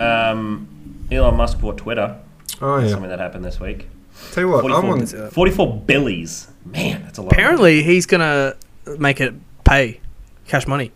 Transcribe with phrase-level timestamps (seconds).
[0.00, 2.16] Um, Elon Musk bought Twitter.
[2.60, 2.88] Oh yeah.
[2.88, 3.88] Something that happened this week.
[4.32, 5.30] Tell you what, I'm 44, on.
[5.30, 6.48] 44 billies.
[6.64, 7.32] Man, that's a lot.
[7.32, 7.42] of money.
[7.42, 8.56] Apparently, he's gonna
[8.98, 9.34] make it
[9.64, 10.00] pay
[10.46, 10.92] cash money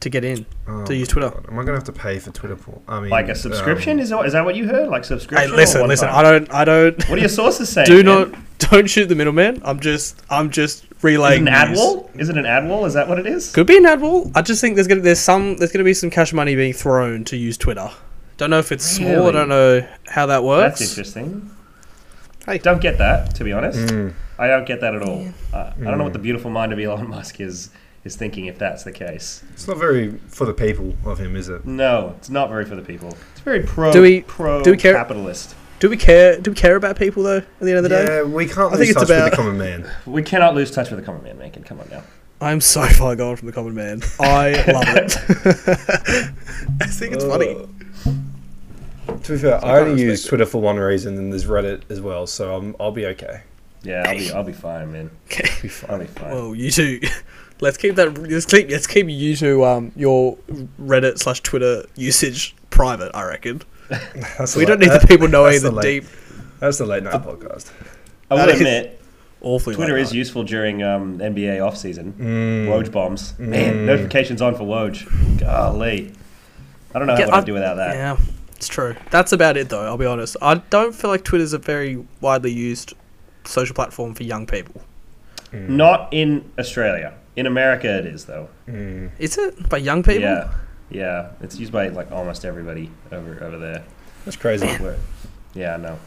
[0.00, 1.30] to get in Oh to use Twitter.
[1.30, 1.46] God.
[1.48, 2.56] Am I gonna have to pay for Twitter?
[2.56, 3.94] For, I mean, Like a subscription?
[3.98, 4.88] um, is, that, is that what you heard?
[4.88, 5.52] Like Hey, subscription?
[5.52, 6.08] or listen, listen.
[6.08, 6.16] time?
[6.18, 7.08] I don't, I don't.
[7.08, 7.86] What are your sources saying?
[7.86, 8.04] Do man?
[8.04, 9.60] not, don't shoot the middleman.
[9.64, 11.78] I'm just, I'm just Is it an ad news.
[11.78, 12.10] wall?
[12.14, 12.84] Is it an ad wall?
[12.86, 13.52] Is that what it is?
[13.52, 14.30] Could be an ad wall.
[14.34, 17.24] I just think there's gonna, there's some, there's gonna be some cash money being thrown
[17.26, 17.90] to use Twitter.
[18.36, 19.26] Don't know if it's small.
[19.28, 20.78] I don't know how that works.
[20.78, 21.50] That's interesting.
[22.46, 22.58] Hey.
[22.58, 23.78] Don't get that, to be honest.
[23.78, 25.26] mm, I don't get that at all.
[25.52, 27.70] Uh, I don't know what the beautiful mind of Elon Musk is
[28.04, 29.42] is thinking if that's the case.
[29.52, 31.66] it's not very for the people of him, is it?
[31.66, 33.16] No, it's not very for the people.
[33.32, 35.54] It's very pro Do we- pro do we care- capitalist.
[35.80, 36.40] Do we care?
[36.40, 37.36] Do we care about people though?
[37.38, 39.18] At the end of the day, Yeah, we can't I lose think it's touch with
[39.18, 39.90] about- the common man.
[40.06, 41.62] We cannot lose touch with the common man, Macon.
[41.62, 42.02] Come on now.
[42.40, 44.02] I'm so far gone from the common man.
[44.20, 45.16] I love it.
[46.80, 47.54] I think it's funny.
[49.24, 50.28] To be fair, I I only respect use it.
[50.28, 53.42] Twitter for one reason, and there's Reddit as well, so I'm, I'll be okay.
[53.82, 55.10] Yeah, I'll be I'll be fine, man.
[55.26, 55.48] Okay.
[55.62, 56.30] Be I'll be fine.
[56.32, 57.00] Well, you two.
[57.60, 58.16] Let's keep that.
[58.18, 58.68] Let's keep.
[58.70, 59.64] Let's keep you two.
[59.64, 60.36] Um, your
[60.80, 63.10] Reddit slash Twitter usage private.
[63.14, 63.62] I reckon.
[63.88, 66.10] That's We don't late- need the people knowing that's the late- deep,
[66.60, 67.70] That's the late night podcast.
[68.30, 69.00] I will admit,
[69.40, 69.74] awfully.
[69.76, 72.12] Twitter is useful during um, NBA off season.
[72.18, 72.66] Mm.
[72.68, 73.34] Woj bombs.
[73.38, 73.84] Man, Mm.
[73.86, 75.38] notifications on for Woj.
[75.40, 76.12] Golly.
[76.94, 77.94] I don't know Yeah, what I'd do without that.
[77.94, 78.16] Yeah,
[78.56, 78.94] it's true.
[79.10, 79.84] That's about it, though.
[79.86, 80.36] I'll be honest.
[80.42, 82.94] I don't feel like Twitter's a very widely used
[83.44, 84.82] social platform for young people.
[85.52, 85.68] Mm.
[85.70, 87.14] Not in Australia.
[87.36, 88.48] In America, it is though.
[88.68, 89.10] Mm.
[89.18, 90.22] Is it by young people?
[90.22, 90.52] Yeah,
[90.90, 91.30] yeah.
[91.40, 93.84] It's used by like almost everybody over over there.
[94.24, 94.68] That's crazy.
[95.54, 95.98] Yeah, I know.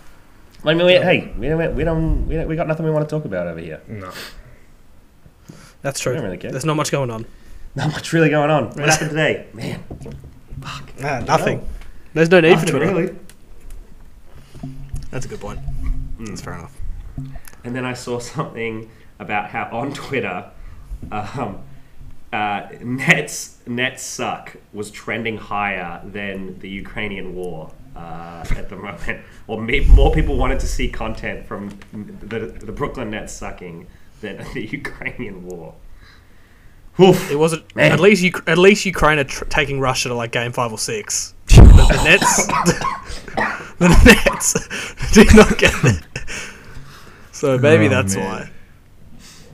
[0.64, 3.10] I mean, we, hey, we don't, we don't, we don't, we got nothing we want
[3.10, 3.82] to talk about over here.
[3.88, 4.12] No.
[5.82, 6.14] that's I true.
[6.14, 6.52] don't really care.
[6.52, 7.26] There's not much going on.
[7.76, 8.66] Not much really going on.
[8.70, 9.84] What happened today, man?
[11.00, 11.68] Nah, nothing.
[12.14, 12.86] There's no need for Nothing Twitter.
[12.94, 13.16] really.
[15.10, 15.60] That's a good point.
[16.20, 16.28] Mm.
[16.28, 16.78] That's fair enough.
[17.64, 20.52] And then I saw something about how on Twitter,
[21.12, 21.64] um,
[22.34, 29.22] uh, Nets Nets suck was trending higher than the Ukrainian war uh, at the moment,
[29.48, 33.88] or me, more people wanted to see content from the the Brooklyn Nets sucking
[34.22, 35.74] than the Ukrainian war.
[37.00, 37.32] Oof.
[37.32, 37.74] It wasn't.
[37.76, 37.92] Man.
[37.92, 38.32] At least you.
[38.48, 41.34] At least Ukraine are tr- taking Russia to like game five or six.
[41.58, 42.48] But the Nets.
[43.78, 46.04] the Nets did not get it.
[47.32, 48.26] So maybe Oh, that's man.
[48.26, 48.52] why.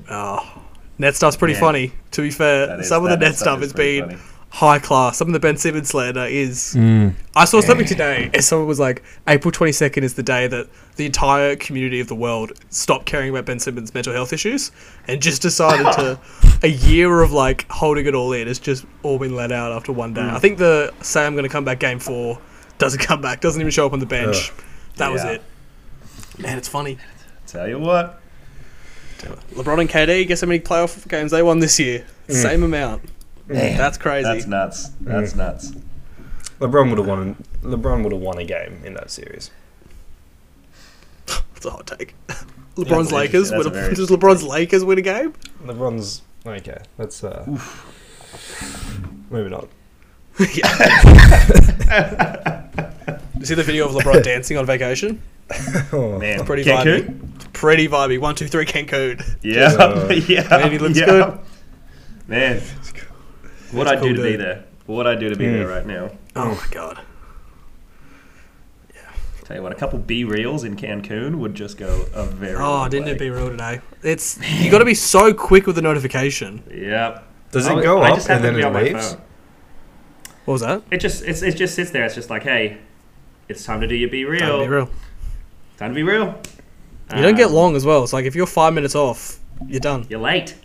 [0.10, 0.57] Oh,
[0.98, 1.62] net stuff's pretty Man.
[1.62, 1.92] funny.
[2.12, 4.18] To be fair, That is- some of the net stuff stuff has been funny.
[4.50, 5.18] high class.
[5.18, 6.74] Some of the Ben Simmons slander is.
[6.76, 7.14] Mm.
[7.36, 11.06] I saw something today, and someone was like, April 22nd is the day that the
[11.06, 14.72] entire community of the world stopped caring about Ben Simmons' mental health issues
[15.08, 16.20] and just decided to.
[16.64, 19.92] A year of like holding it all in has just all been let out after
[19.92, 20.22] one day.
[20.22, 20.32] Mm.
[20.34, 22.40] I think the say I'm going to come back game four
[22.80, 24.52] doesn't come back, doesn't even show up on the bench.
[24.96, 25.44] That was it.
[26.40, 26.98] Man, it's funny.
[27.46, 28.20] Tell you what,
[29.54, 32.06] LeBron and KD, guess how many playoff games they won this year?
[32.30, 33.04] Same amount.
[33.48, 34.28] Man, That's crazy.
[34.28, 34.90] that's nuts.
[35.02, 35.72] That's nuts.
[36.60, 37.36] LeBron would have won.
[37.62, 39.52] LeBron would have won a game in that series.
[41.54, 42.14] That's a hot take.
[42.76, 43.52] LeBron's an Lakers.
[43.52, 45.34] interesting- Would that's a does LeBron's Lakers win a game?
[45.66, 46.78] LeBron's okay.
[46.98, 47.46] That's uh.
[49.30, 49.68] Maybe not.
[50.40, 50.46] You
[53.46, 55.22] see the video of LeBron dancing on vacation?
[55.94, 57.06] Oh, Man, Pretty Cancun?
[57.06, 57.54] vibey.
[57.54, 58.20] Pretty vibey.
[58.20, 59.24] One, two, three, Cancun.
[59.42, 60.48] Yeah, Uh, yeah.
[60.50, 61.06] Man, he looks yeah.
[61.06, 61.40] good.
[62.28, 62.62] Man,
[63.72, 64.66] what That's I cool, do to be there.
[64.86, 65.54] What I do to be Mm.
[65.54, 66.10] there right now.
[66.36, 67.00] Oh my god.
[68.94, 69.02] Yeah.
[69.46, 72.56] Tell you what, a couple BeReals in Cancun would just go a very.
[72.56, 73.12] Oh, long didn't way.
[73.12, 73.80] it be real today?
[74.04, 76.64] It's you got to be so quick with the notification.
[76.74, 77.24] Yep.
[77.52, 79.18] Does I- it go I up just and then it on leaves?
[80.46, 80.84] What was that?
[80.92, 82.04] It just it's, it just sits there.
[82.06, 82.78] It's just like, hey,
[83.50, 84.40] it's time to do your BeReal.
[84.40, 84.90] Time to be real.
[85.78, 86.36] Time to be real.
[87.16, 88.04] You don't get Um, long as well.
[88.04, 90.06] It's like if you're five minutes off, you're done.
[90.10, 90.56] You're late.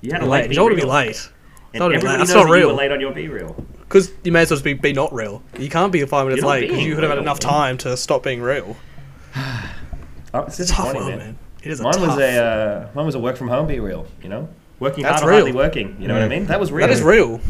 [0.00, 0.40] You had You're late.
[0.42, 0.50] late.
[0.50, 1.28] You don't want to be late
[1.74, 2.04] And Don't be late.
[2.04, 2.68] everybody That's knows not that You real.
[2.68, 3.64] were late on your BeReal.
[3.80, 5.42] because you may as well just be, be not real.
[5.58, 8.22] You can't be five minutes late because you could have had enough time to stop
[8.22, 8.76] being real.
[10.32, 11.38] Oh, It's a tough one, man.
[11.64, 12.06] It is a Mine tough.
[12.06, 14.06] was a uh, mine was a work from home BeReal.
[14.22, 14.48] You know,
[14.78, 15.40] working That's hard real.
[15.44, 15.96] hardly working.
[15.98, 16.30] You know what I Mm.
[16.30, 16.46] mean?
[16.46, 16.86] That was real.
[16.86, 17.40] that is real.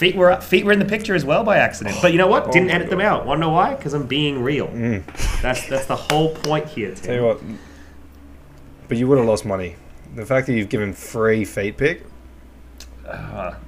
[0.00, 1.94] Feet were up, feet were in the picture as well by accident.
[2.00, 2.44] But you know what?
[2.46, 3.26] Oh Didn't my edit them out.
[3.26, 3.74] Want to know why?
[3.74, 4.68] Because I'm being real.
[4.68, 5.02] Mm.
[5.42, 6.94] That's that's the whole point here.
[6.94, 7.04] Tim.
[7.04, 7.40] Tell you what.
[8.88, 9.76] But you would have lost money.
[10.16, 12.06] The fact that you've given free feet pick.
[13.06, 13.58] Ah,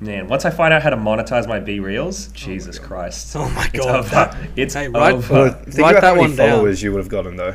[0.00, 3.36] man, once I find out how to monetize my BeReals, Jesus Christ.
[3.36, 3.94] Oh my It's god.
[4.00, 4.08] over.
[4.08, 5.32] That, it's Hey, right- over.
[5.34, 6.50] Well, think Write about that how many one down.
[6.50, 7.54] followers you would have gotten though.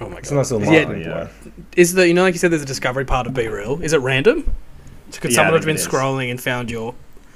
[0.00, 0.60] oh my It's a nice god.
[0.62, 1.52] little Yeah, yeah.
[1.76, 3.82] is the you know like you said there's a discovery part of BeReal.
[3.82, 4.54] Is it random?
[5.10, 6.00] So could Yeah, someone I have been think it is.
[6.00, 6.94] scrolling and found your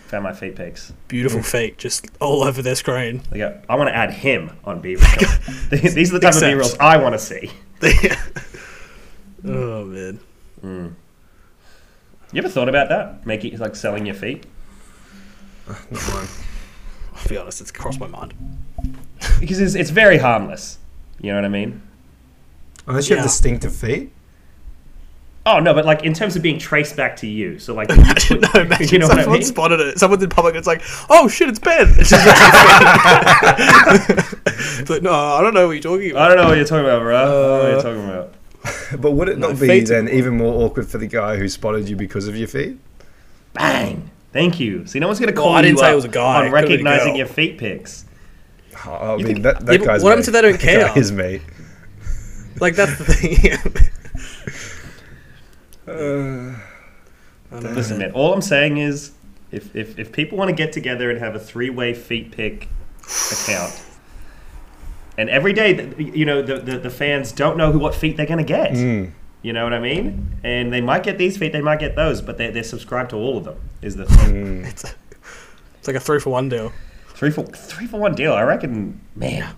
[0.09, 0.93] Found my feet pics.
[1.09, 1.45] Beautiful mm.
[1.47, 3.23] feet, just all over their screen.
[3.31, 5.71] They go, I want to add him on BeReal.
[5.95, 7.51] These are the type of Except- BeReals I want to see.
[9.47, 10.21] oh man.
[10.63, 10.95] Mm.
[12.33, 13.27] You ever thought about that?
[13.27, 14.45] Make it like selling your feet?
[15.69, 16.27] Uh, Not mine.
[17.15, 18.35] I'll be honest, it's crossed my mind.
[19.41, 20.79] Because it's, it's very harmless.
[21.21, 21.83] You know what I mean?
[22.87, 23.23] Unless you Yeah.
[23.23, 24.13] have distinctive feet.
[25.45, 27.59] Oh no, but like in terms of being traced back to you.
[27.59, 29.47] So like, Imagine, no, imagine you know what I someone mean?
[29.49, 29.99] spotted it.
[29.99, 31.89] Someone's in public it's like, oh shit, it's Ben.
[31.99, 32.25] It's, just
[34.81, 36.23] it's like, no, I don't know what you're talking about.
[36.31, 37.17] I don't know what you're talking about, bro.
[37.17, 39.01] I don't know what you're Uh, talking about.
[39.01, 40.11] But would it No, not be then important.
[40.11, 42.79] even more awkward for the guy who spotted you because of your feet?
[43.55, 44.11] Bang!
[44.33, 44.87] Thank you.
[44.87, 46.47] See, no one's gonna Well, call I didn't you say up it was a guy.
[46.47, 48.05] On could've been a recognizing your feet pics.
[48.87, 50.31] Oh, I You mean, think- that, that Yeah, guy's what happens me.
[50.31, 50.87] if they don't That care?
[50.89, 51.41] guy is me.
[52.61, 53.91] Like that's the thing.
[55.93, 56.59] Uh,
[57.51, 57.71] I don't know.
[57.73, 58.13] Listen, man.
[58.13, 59.13] All I'm saying is,
[59.51, 62.69] if if, if people want to get together and have a three-way feet pick
[63.33, 63.83] account,
[65.19, 68.27] and every day, you know, the, the, the fans don't know who what feet they're
[68.27, 68.73] gonna get.
[68.73, 69.11] mm.
[69.43, 70.39] You know what I mean?
[70.45, 73.17] And they might get these feet, they might get those, but they're, they're subscribed to
[73.17, 73.57] all of them.
[73.83, 74.63] Is the thing.
[74.63, 74.67] Mm.
[74.69, 74.85] It's,
[75.79, 76.73] it's like a three for one deal.
[77.09, 78.33] three for three for one deal?
[78.35, 79.53] I reckon, man.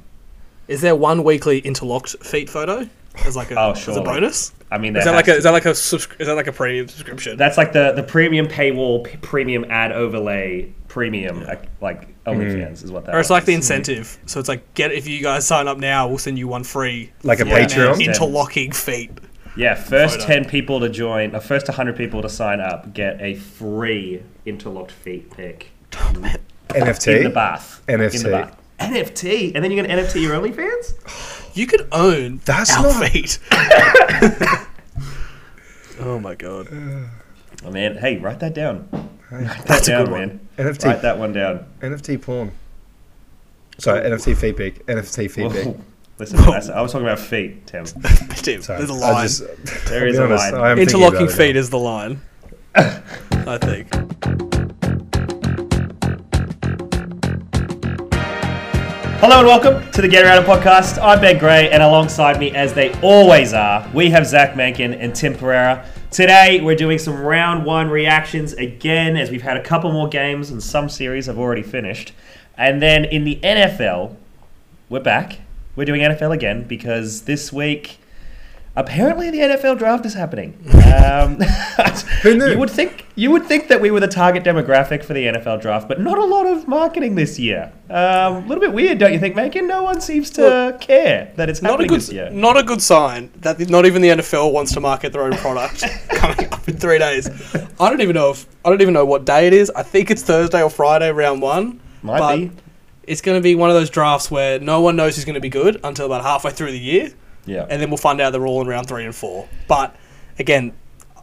[0.69, 2.89] Is there one weekly interlocked feet photo
[3.25, 4.03] as like a, Oh, as a surely.
[4.03, 4.53] bonus?
[4.71, 6.53] I mean, Is that like a is that like a subscri- is that like a
[6.53, 7.37] premium subscription?
[7.37, 12.91] That's like the the premium paywall, p- premium ad overlay, premium uh, like OnlyFans is
[12.91, 13.15] what that.
[13.15, 13.59] or it's like the was.
[13.71, 14.19] incentive.
[14.27, 17.13] So it's like get if you guys sign up now, we'll send you one free.
[17.23, 18.05] Like a Patreon?
[18.05, 19.11] Interlocking feet.
[19.57, 20.27] Yeah, first photo.
[20.27, 24.91] ten people to join, the first hundred people to sign up get a free interlocked
[24.91, 27.35] feet pick NFT in the NFT?
[27.35, 27.83] bath.
[27.87, 28.15] NFT.
[28.17, 28.57] In the bath.
[28.81, 31.41] NFT, and then you're gonna NFT your OnlyFans.
[31.55, 33.39] You could own That's our not- feet.
[36.01, 36.69] oh my god.
[37.65, 38.89] Oh man, hey, write that down.
[39.31, 40.21] Hey, Write that That's a good one.
[40.29, 40.41] man.
[40.59, 41.67] NFT, Write that one down.
[41.81, 42.53] NFT porn.
[43.79, 44.87] Sorry, NFT feet pic.
[44.87, 45.77] NFT feet pic.
[46.19, 47.85] Listen, that's- I was talking about feet, Tim.
[48.37, 49.23] Tim, Sorry, there's a I line.
[49.27, 49.41] just-
[49.87, 50.55] There I'll is be a line.
[50.55, 51.61] I am thinking Interlocking feet now.
[51.61, 52.21] is the line.
[52.77, 53.89] I think.
[59.19, 61.03] Hello and welcome to the Get Around It podcast.
[61.03, 65.15] I'm Ben Gray, and alongside me, as they always are, we have Zach Mankin and
[65.15, 65.89] Tim Pereira.
[66.11, 70.51] Today, we're doing some round one reactions again, as we've had a couple more games
[70.51, 72.13] and some series have already finished.
[72.59, 74.17] And then in the NFL,
[74.91, 75.39] we're back.
[75.75, 77.99] We're doing NFL again because this week,
[78.77, 80.57] apparently, the NFL draft is happening.
[80.73, 81.41] Um,
[82.23, 82.47] Who knew?
[82.47, 85.61] You would think you would think that we were the target demographic for the NFL
[85.61, 87.73] draft, but not a lot of marketing this year.
[87.91, 89.67] Um, a little bit weird, don't you think, Macon?
[89.69, 92.31] No one seems to Well, care that it's Not a good, this year.
[92.31, 95.85] not a good sign that not even the NFL wants to market their own product
[96.11, 97.29] coming up in three days.
[97.79, 99.71] I don't even know if I don't even know what day it is.
[99.71, 101.81] I think it's Thursday or Friday, round one.
[102.03, 102.51] Might but be.
[103.07, 105.41] It's going to be one of those drafts where no one knows who's going to
[105.41, 107.13] be good until about halfway through the year,
[107.47, 107.67] Yeah.
[107.69, 109.49] and then we'll find out they're all in round three and four.
[109.69, 109.95] But
[110.39, 110.73] again,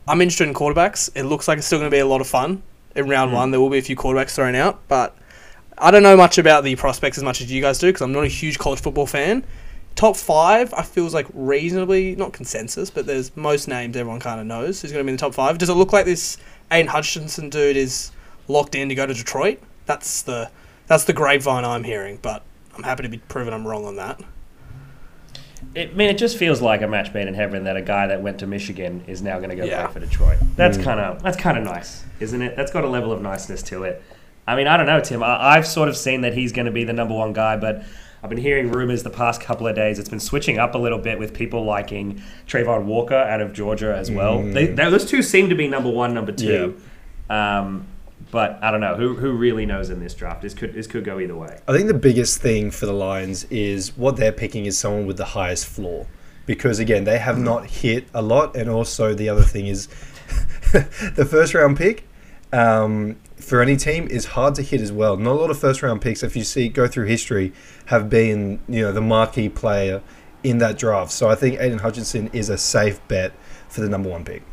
[0.07, 1.09] I'm interested in quarterbacks.
[1.15, 2.63] It looks like it's still going to be a lot of fun
[2.95, 3.35] in round Mm.
[3.35, 3.51] one.
[3.51, 5.15] There will be a few quarterbacks thrown out, but
[5.77, 8.12] I don't know much about the prospects as much as you guys do because I'm
[8.12, 9.44] not a huge college football fan.
[9.95, 14.45] Top five, I feels like reasonably not consensus, but there's most names everyone kind of
[14.47, 15.57] knows who's going to be in the top five.
[15.57, 16.38] Does it look like this
[16.71, 18.12] Aidan Hutchinson dude is
[18.47, 19.59] locked in to go to Detroit?
[19.88, 20.50] That's the
[20.88, 22.44] that's the grapevine I'm hearing, but
[22.75, 24.22] I'm happy to be proven I'm wrong on that.
[25.73, 28.07] It, I mean, it just feels like a match made in heaven that a guy
[28.07, 29.85] that went to Michigan is now going to go Yeah.
[29.87, 30.37] play for Detroit.
[30.55, 32.55] That's kind of that's kind of nice, isn't it?
[32.55, 34.03] That's got a level of niceness to it.
[34.47, 35.23] I mean, I don't know, Tim.
[35.23, 37.83] I, I've sort of seen that he's going to be the number one guy, but
[38.23, 39.97] I've been hearing rumors the past couple of days.
[39.97, 43.95] It's been switching up a little bit with people liking Travon Walker out of Georgia
[43.95, 44.41] as well.
[44.43, 46.79] They, they, those two seem to be number one, number two.
[47.29, 47.87] Um,
[48.31, 50.41] but I don't know who who really knows in this draft.
[50.41, 51.59] This could this could go either way.
[51.67, 55.17] I think the biggest thing for the Lions is what they're picking is someone with
[55.17, 56.07] the highest floor.
[56.45, 59.88] Because again, they have not hit a lot, and also the other thing is
[60.71, 62.07] the first round pick
[62.53, 65.17] um, for any team is hard to hit as well.
[65.17, 67.53] Not a lot of first round picks, if you see go through history,
[67.85, 70.01] have been you know the marquee player
[70.43, 71.11] in that draft.
[71.11, 73.33] So I think Aidan Hutchinson is a safe bet
[73.69, 74.43] for the number one pick.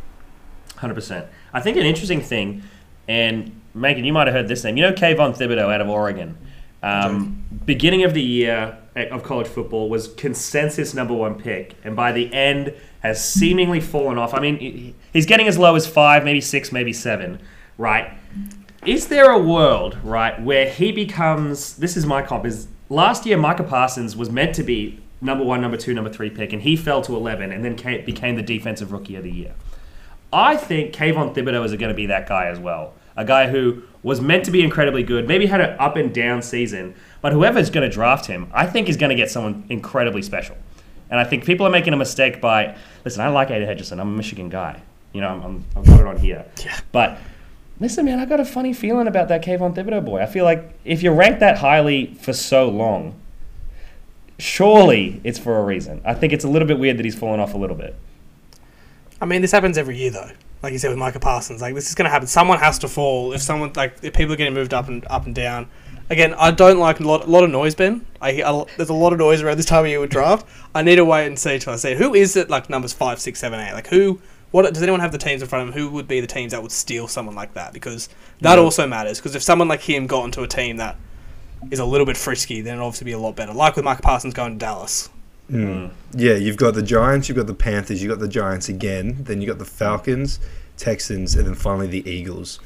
[0.76, 1.26] Hundred percent.
[1.52, 2.62] I think an interesting thing,
[3.08, 4.76] and Megan, you might have heard this name.
[4.76, 6.36] You know, Kayvon Thibodeaux out of Oregon.
[6.82, 12.12] Um, beginning of the year of college football was consensus number one pick, and by
[12.12, 14.34] the end has seemingly fallen off.
[14.34, 17.40] I mean, he's getting as low as five, maybe six, maybe seven.
[17.76, 18.12] Right?
[18.86, 21.76] Is there a world right where he becomes?
[21.76, 22.46] This is my comp.
[22.46, 26.30] Is last year Micah Parsons was meant to be number one, number two, number three
[26.30, 29.54] pick, and he fell to eleven, and then became the defensive rookie of the year.
[30.32, 32.94] I think Kayvon Thibodeaux is going to be that guy as well.
[33.18, 36.40] A guy who was meant to be incredibly good, maybe had an up and down
[36.40, 40.22] season, but whoever's going to draft him, I think is going to get someone incredibly
[40.22, 40.56] special.
[41.10, 43.20] And I think people are making a mistake by listen.
[43.20, 43.98] I like Aidan Hutchinson.
[43.98, 44.80] I'm a Michigan guy.
[45.12, 46.44] You know, I'm, I'm, I've got it on here.
[46.64, 46.78] Yeah.
[46.92, 47.18] But
[47.80, 50.20] listen, man, I got a funny feeling about that Kayvon Thibodeaux boy.
[50.20, 53.18] I feel like if you rank that highly for so long,
[54.38, 56.02] surely it's for a reason.
[56.04, 57.96] I think it's a little bit weird that he's fallen off a little bit.
[59.20, 60.30] I mean, this happens every year though.
[60.62, 62.26] Like you said with Micah Parsons, like this is going to happen.
[62.26, 63.32] Someone has to fall.
[63.32, 65.68] If someone like if people are getting moved up and up and down.
[66.10, 68.06] Again, I don't like a lot, a lot of noise, Ben.
[68.22, 70.46] I, lo- there's a lot of noise around this time of year with draft.
[70.74, 72.48] I need to wait and see till I see who is it.
[72.48, 73.74] Like numbers five, six, seven, eight.
[73.74, 74.18] Like who?
[74.50, 75.80] What does anyone have the teams in front of them?
[75.82, 77.74] Who would be the teams that would steal someone like that?
[77.74, 78.08] Because
[78.40, 78.64] that Yeah.
[78.64, 79.18] also matters.
[79.18, 80.96] Because if someone like him got into a team that
[81.70, 83.52] is a little bit frisky, then it'd obviously be a lot better.
[83.52, 85.10] Like with Micah Parsons going to Dallas.
[85.50, 85.90] Mm.
[86.12, 89.40] Yeah, you've got the Giants, you've got the Panthers, you've got the Giants again, then
[89.40, 90.40] you've got the Falcons,
[90.76, 92.60] Texans, and then finally the Eagles.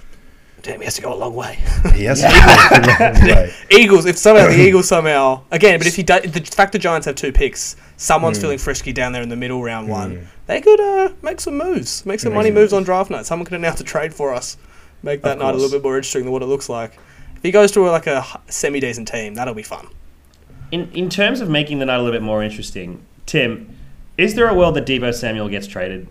[0.62, 1.58] Damn, he has to go a long way.
[1.94, 3.52] He has to go a long way.
[3.70, 7.06] Eagles, if somehow the Eagles somehow again, but if he do, the fact the Giants
[7.06, 10.26] have two picks, someone's feeling frisky down there in the middle round one.
[10.46, 13.26] They could uh, make some moves, make some money moves on draft night.
[13.26, 14.56] Someone could announce a trade for us,
[15.02, 16.98] make that night a little bit more interesting than what it looks like.
[17.36, 19.88] If he goes to a, like a semi decent team, that'll be fun.
[20.72, 23.76] In in terms of making the night a little bit more interesting, Tim,
[24.18, 26.08] is there a world that Deebo Samuel gets traded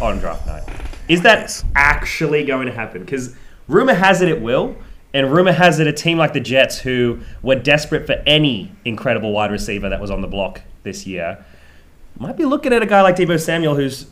[0.00, 0.64] on draft night?
[1.08, 3.02] Is that actually going to happen?
[3.04, 3.36] Because
[3.68, 4.76] rumor has it it will,
[5.14, 9.32] and rumor has it a team like the Jets, who were desperate for any incredible
[9.32, 11.44] wide receiver that was on the block this year,
[12.18, 14.06] might be looking at a guy like Deebo Samuel, who's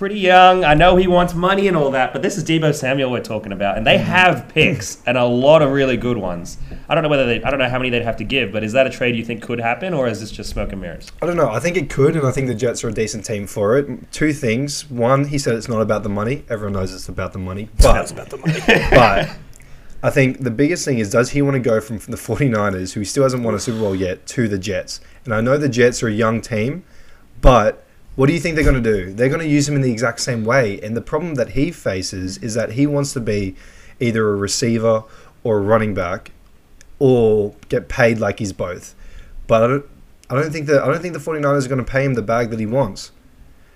[0.00, 0.64] pretty young.
[0.64, 3.52] I know he wants money and all that, but this is Deebo Samuel we're talking
[3.52, 4.06] about, and they mm-hmm.
[4.06, 6.56] have picks and a lot of really good ones.
[6.88, 8.64] I don't know whether they, I don't know how many they'd have to give, but
[8.64, 11.12] is that a trade you think could happen, or is this just smoke and mirrors?
[11.20, 11.50] I don't know.
[11.50, 14.10] I think it could, and I think the Jets are a decent team for it.
[14.10, 14.88] Two things.
[14.88, 16.46] One, he said it's not about the money.
[16.48, 17.68] Everyone knows it's about the money.
[17.76, 18.58] That's But, about the money.
[18.90, 19.36] but
[20.02, 23.04] I think the biggest thing is does he want to go from the 49ers, who
[23.04, 25.02] still hasn't won a Super Bowl yet, to the Jets?
[25.26, 26.84] And I know the Jets are a young team,
[27.42, 27.84] but
[28.20, 29.14] what do you think they're going to do?
[29.14, 30.78] They're going to use him in the exact same way.
[30.82, 33.56] And the problem that he faces is that he wants to be
[33.98, 35.04] either a receiver
[35.42, 36.30] or a running back
[36.98, 38.94] or get paid like he's both.
[39.46, 39.86] But I don't
[40.28, 42.20] I don't think that I don't think the 49ers are going to pay him the
[42.20, 43.10] bag that he wants.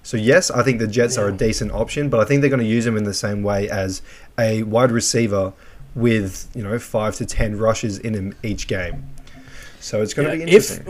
[0.03, 2.61] So yes, I think the Jets are a decent option, but I think they're going
[2.61, 4.03] to use him in the same way as
[4.39, 5.55] a wide receiver
[5.95, 9.09] with, you know, 5 to 10 rushes in him each game.
[9.85, 10.87] So it's going to be interesting.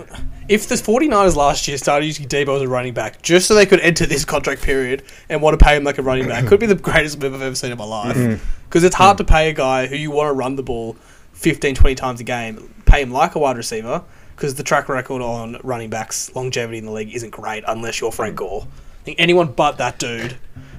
[0.48, 3.54] if if the 49ers last year started using Deebo as a running back just so
[3.56, 6.46] they could enter this contract period and want to pay him like a running back,
[6.46, 8.16] could be the greatest move I've ever seen in my life.
[8.16, 8.44] Mm-hmm.
[8.68, 10.96] Because it's hard to pay a guy who you want to run the ball
[11.32, 14.04] 15, 20 times a game, pay him like a wide receiver,
[14.36, 18.12] because the track record on running backs longevity in the league isn't great unless you're
[18.12, 18.64] Frank Gore.
[19.00, 20.36] I think anyone but that dude,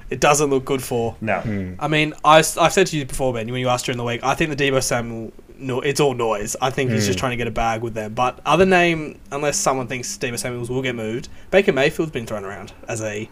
[0.08, 1.16] it doesn't look good for.
[1.20, 1.40] No.
[1.40, 1.74] Hmm.
[1.78, 4.24] I mean, I, have said to you before, Ben, when you asked during the week,
[4.24, 6.56] I think the Deebo Samuel, no, it's all noise.
[6.60, 7.20] I think he's just hmm.
[7.20, 8.14] trying to get a bag with them.
[8.14, 12.44] But other name, unless someone thinks Deebo Samuels will get moved, Baker Mayfield's been thrown
[12.44, 13.28] around as a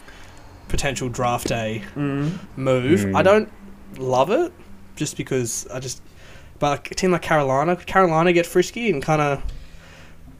[0.68, 2.30] potential draft day hmm.
[2.56, 3.14] move.
[3.14, 3.24] I hmm.
[3.24, 3.52] don't
[3.98, 4.52] love it,
[4.96, 6.02] just because I just.
[6.58, 9.42] But a team like Carolina, could Carolina get frisky and kind of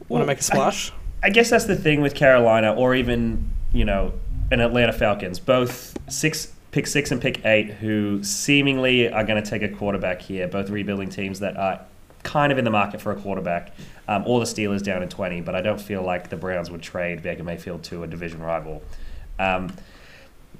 [0.09, 0.93] want to make a splash?
[1.23, 4.15] I guess that's the thing with Carolina, or even you know,
[4.51, 9.49] an Atlanta Falcons, both six pick six and pick eight, who seemingly are going to
[9.49, 10.49] take a quarterback here.
[10.49, 11.81] Both rebuilding teams that are
[12.25, 13.73] kind of in the market for a quarterback,
[14.09, 15.41] um, or the Steelers down in twenty.
[15.41, 18.83] But I don't feel like the Browns would trade Baker Mayfield to a division rival.
[19.39, 19.73] Um,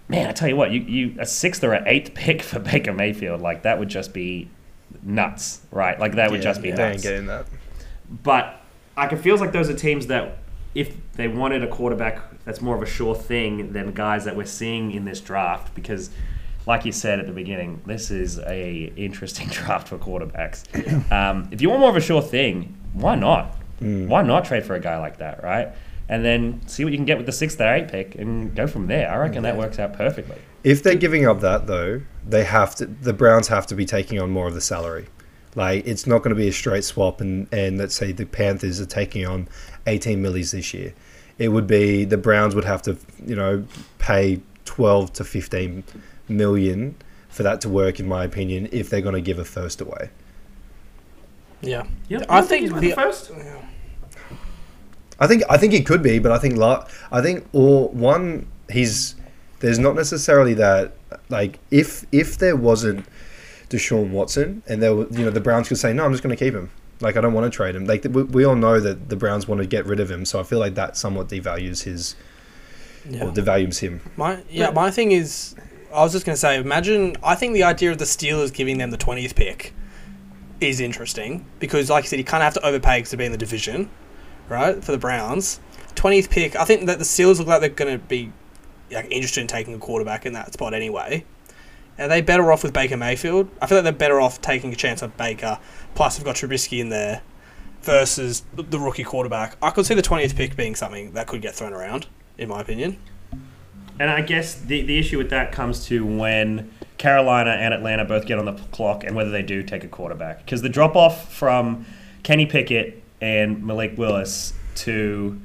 [0.09, 2.93] man, I tell you what, you, you a sixth or an eighth pick for Baker
[2.93, 4.49] Mayfield, like that would just be
[5.03, 5.99] nuts, right?
[5.99, 7.47] Like that would just be they nuts ain't getting that.
[8.23, 8.61] but
[8.97, 10.39] like it feels like those are teams that
[10.77, 14.45] if they wanted a quarterback that's more of a sure thing than guys that we're
[14.45, 16.11] seeing in this draft because
[16.67, 20.65] like you said at the beginning this is a interesting draft for quarterbacks.
[21.13, 23.57] Um, if you want more of a sure thing why not?
[23.81, 25.69] Why not trade for a guy like that right?
[26.09, 28.67] And then see what you can get with the sixth or eighth pick and go
[28.67, 29.11] from there.
[29.11, 30.37] I reckon that works out perfectly.
[30.63, 32.87] If they're giving up that though, they have to.
[32.87, 35.07] The Browns have to be taking on more of the salary.
[35.55, 38.81] Like it's not going to be a straight swap, and and let's say the Panthers
[38.81, 39.49] are taking on
[39.87, 40.95] 18 millis this year.
[41.39, 43.65] It would be the Browns would have to, you know,
[43.99, 45.85] pay 12 to 15
[46.29, 46.95] million
[47.29, 50.11] for that to work, in my opinion, if they're going to give a first away.
[51.61, 51.87] Yeah.
[52.09, 53.33] you I think the, first
[55.19, 58.47] I think I think it could be, but I think la- I think or one
[58.71, 59.15] he's
[59.61, 60.97] there's not necessarily that
[61.29, 63.07] like if if there wasn't
[63.71, 66.37] Deshaun Watson and there were, you know the Browns could say no I'm just going
[66.37, 66.71] to keep him
[67.01, 69.49] like I don't want to trade him like we, we all know that the Browns
[69.49, 72.17] want to get rid of him so I feel like that somewhat devalues his
[73.09, 73.25] yeah.
[73.25, 75.55] or devalues him My yeah, my thing is,
[75.93, 77.17] I was just going to say, imagine.
[77.23, 79.73] I think the idea of the Steelers giving them the twentieth pick
[80.61, 83.25] is interesting because, like I said, you kind of have to overpay because to be
[83.25, 83.91] in the division,
[84.49, 84.83] right?
[84.83, 85.61] For the Browns,
[85.95, 86.57] twentieth pick.
[86.57, 88.33] I think that the Steelers look like they're going to be
[88.91, 91.25] like interested in taking a quarterback in that spot anyway.
[91.99, 93.49] Are they better off with Baker Mayfield?
[93.63, 95.59] I feel like they're better off taking a chance on Baker.
[95.95, 97.23] Plus, we've got Trubisky in there
[97.83, 99.57] versus the- rookie quarterback.
[99.63, 102.07] I could see the twentieth pick being something that could get thrown around,
[102.39, 102.99] in my opinion.
[104.01, 108.27] And I guess the, the issue with that comes to when Carolina and Atlanta both
[108.27, 110.39] get on the clock and whether they do take a quarterback.
[110.39, 111.87] Because the drop off from
[112.25, 115.41] Kenny Pickett and Malik Willis to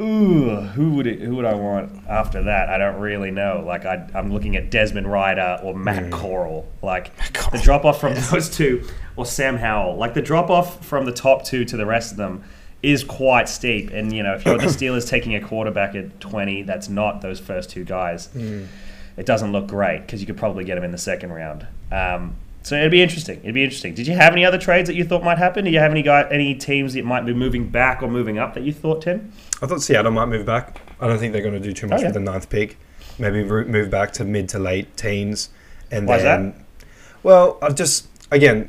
[0.00, 2.68] ooh, who would it, who would I want after that?
[2.68, 3.62] I don't really know.
[3.66, 6.66] Like I, I'm looking at Desmond Ridder or Matt Corral.
[6.82, 8.86] Like Corral, the drop off from those two
[9.16, 9.96] or Sam Howell.
[9.96, 12.44] Like the drop off from the top two to the rest of them
[12.82, 13.90] is quite steep.
[13.90, 17.40] And you know, if you're the Steelers taking a quarterback at 20, that's not those
[17.40, 18.28] first two guys.
[19.16, 21.66] It doesn't look great because you could probably get him in the second round.
[21.90, 23.38] Um, so it'd be interesting.
[23.44, 23.94] It'd be interesting.
[23.94, 25.64] Did you have any other trades that you thought might happen?
[25.64, 28.54] Do you have any guy, any teams that might be moving back or moving up
[28.54, 29.30] that you thought, Tim?
[29.62, 30.80] I thought Seattle might move back.
[31.00, 32.76] I don't think they're going to do too much with the ninth pick.
[33.20, 35.50] Maybe move back to mid to late teens,
[35.92, 36.64] and Why's then.
[37.22, 38.68] Well, I just again,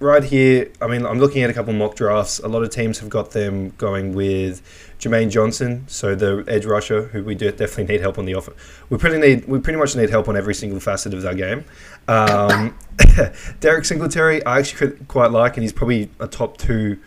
[0.00, 0.70] right here.
[0.80, 2.38] I mean, I'm looking at a couple mock drafts.
[2.38, 4.62] A lot of teams have got them going with
[4.98, 8.56] Jermaine Johnson, so the edge rusher, who we do definitely need help on the offense.
[8.90, 9.46] We pretty need.
[9.46, 11.64] We pretty much need help on every single facet of our game.
[12.06, 12.76] Um,
[13.60, 16.98] Derek Stingley, I actually quite- like, and he's probably a top two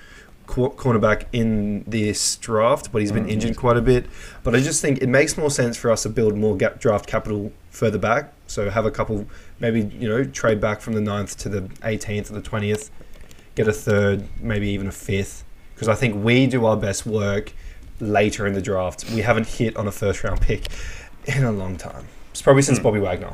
[0.47, 4.05] cornerback in this draft, but he's been injured quite a bit.
[4.43, 7.07] But I just think it makes more sense for us to build more gap draft
[7.07, 8.33] capital further back.
[8.47, 9.27] So have a couple,
[9.61, 12.89] maybe you know, trade back from the 9th to the 18th or the 20th,
[13.55, 17.53] get a third, maybe even a fifth, because I think we do our best work
[17.99, 19.09] later in the draft.
[19.11, 20.65] We haven't hit on a first round pick
[21.25, 22.07] in a long time.
[22.31, 22.83] It's probably since Hmm.
[22.83, 23.33] Bobby Wagner.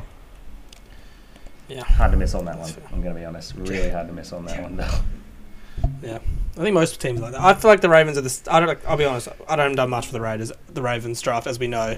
[1.68, 2.70] Yeah hard to miss on that one.
[2.92, 3.54] I'm going to be honest.
[3.54, 4.76] Really hard to miss on that one.
[4.76, 4.88] though.
[6.02, 6.18] Yeah,
[6.56, 7.40] I think most teams like that.
[7.40, 8.30] I feel like the Ravens are the.
[8.30, 8.78] st- I don't.
[8.86, 9.28] I'll be honest.
[9.48, 11.96] I don't done much for the Raiders, the Ravens draft, as we know.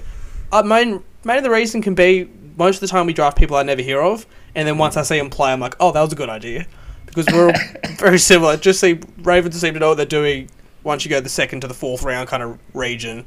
[0.51, 3.63] Uh, main main the reason can be most of the time we draft people I
[3.63, 6.13] never hear of, and then once I see them play, I'm like, oh, that was
[6.13, 6.65] a good idea,
[7.05, 7.59] because we're all
[7.97, 8.57] very similar.
[8.57, 10.49] Just see Ravens seem to know what they're doing
[10.83, 13.25] once you go the second to the fourth round kind of region.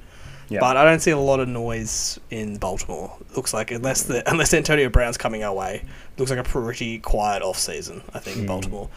[0.49, 0.61] Yeah.
[0.61, 3.17] But I don't see a lot of noise in Baltimore.
[3.35, 4.23] Looks like unless the mm.
[4.27, 5.85] unless Antonio Brown's coming our way,
[6.19, 8.03] looks like a pretty quiet off season.
[8.13, 8.49] I think in hmm.
[8.49, 8.91] Baltimore.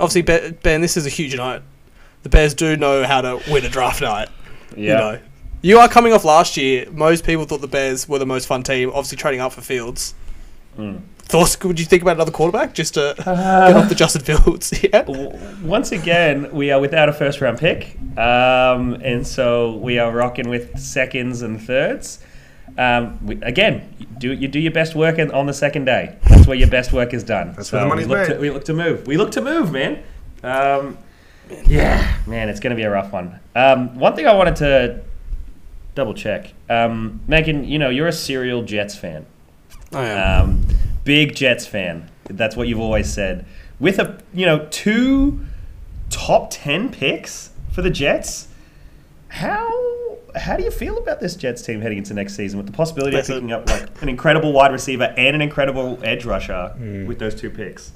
[0.00, 1.62] Obviously, Ben, ben, this is a huge night.
[2.24, 4.28] The Bears do know how to win a draft night.
[4.76, 4.76] yeah.
[4.76, 5.20] You know,
[5.62, 6.88] you are coming off last year.
[6.90, 8.90] Most people thought the Bears were the most fun team.
[8.90, 10.14] Obviously, trading up for Fields.
[10.76, 11.02] Mm.
[11.18, 11.62] Thoughts?
[11.62, 14.72] Would you think about another quarterback just to get off the Justin Fields?
[14.82, 15.04] Yeah.
[15.62, 20.48] Once again, we are without a first round pick, um, and so we are rocking
[20.48, 22.20] with seconds and thirds.
[22.78, 26.16] Um, we, again, you do you do your best work in, on the second day.
[26.28, 27.52] That's where your best work is done.
[27.56, 28.34] That's where the money's we look, made.
[28.34, 29.06] to, we look to move.
[29.06, 30.02] We look to move, man.
[30.42, 30.96] Um,
[31.66, 33.38] yeah, man, it's going to be a rough one.
[33.54, 35.02] Um, one thing I wanted to
[35.98, 37.64] double check, um, Megan.
[37.64, 39.26] You know, you're a serial Jets fan.
[39.92, 40.44] I am.
[40.50, 40.66] Um,
[41.04, 42.10] big Jets fan.
[42.24, 43.44] That's what you've always said.
[43.80, 45.40] With a you know two
[46.10, 48.48] top ten picks for the Jets,
[49.28, 49.68] how
[50.36, 53.18] how do you feel about this Jets team heading into next season with the possibility
[53.18, 56.74] of picking up like an incredible wide receiver and an incredible edge rusher
[57.06, 57.92] with those two picks?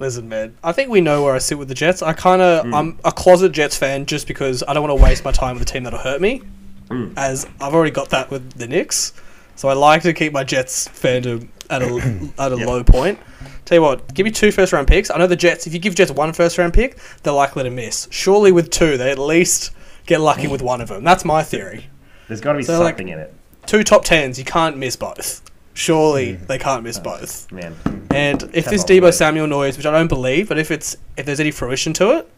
[0.00, 0.56] Listen, man.
[0.62, 2.02] I think we know where I sit with the Jets.
[2.02, 2.74] I kind of Mm.
[2.74, 5.62] I'm a closet Jets fan just because I don't want to waste my time with
[5.62, 6.42] a team that'll hurt me.
[6.88, 7.12] Mm.
[7.16, 9.12] As I've already got that with the Knicks,
[9.56, 11.86] so I like to keep my Jets fandom at a
[12.38, 12.66] at a Yep.
[12.66, 13.18] low point.
[13.64, 15.10] Tell you what, give me two first round picks.
[15.10, 15.66] I know the Jets.
[15.66, 18.08] If you give Jets one first round pick, they're likely to miss.
[18.10, 19.72] Surely with two, they at least
[20.06, 21.04] get lucky with one of them.
[21.04, 21.86] That's my theory.
[22.28, 23.34] There's got to be So, like- something in it,
[23.66, 25.42] Two top tens, you can't miss both.
[25.74, 27.52] Surely they can't miss both.
[27.52, 27.76] man.
[28.10, 29.00] And if Tough this old way.
[29.00, 32.16] Deebo Samuel noise, which I don't believe, but if it's if there's any fruition to
[32.18, 32.30] it,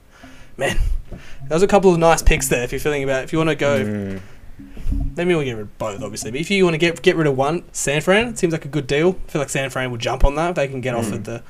[0.56, 0.76] man,
[1.48, 2.64] there's a couple of nice picks there.
[2.64, 4.20] If you're feeling about, if you want to go, Mm.
[5.16, 6.30] Maybe we'll get rid of both, obviously.
[6.30, 8.68] But if you want to get get rid of one, San Fran seems like a
[8.68, 9.18] good deal.
[9.26, 11.22] I feel like San Fran would jump on that if they can get offered hmm.
[11.22, 11.42] the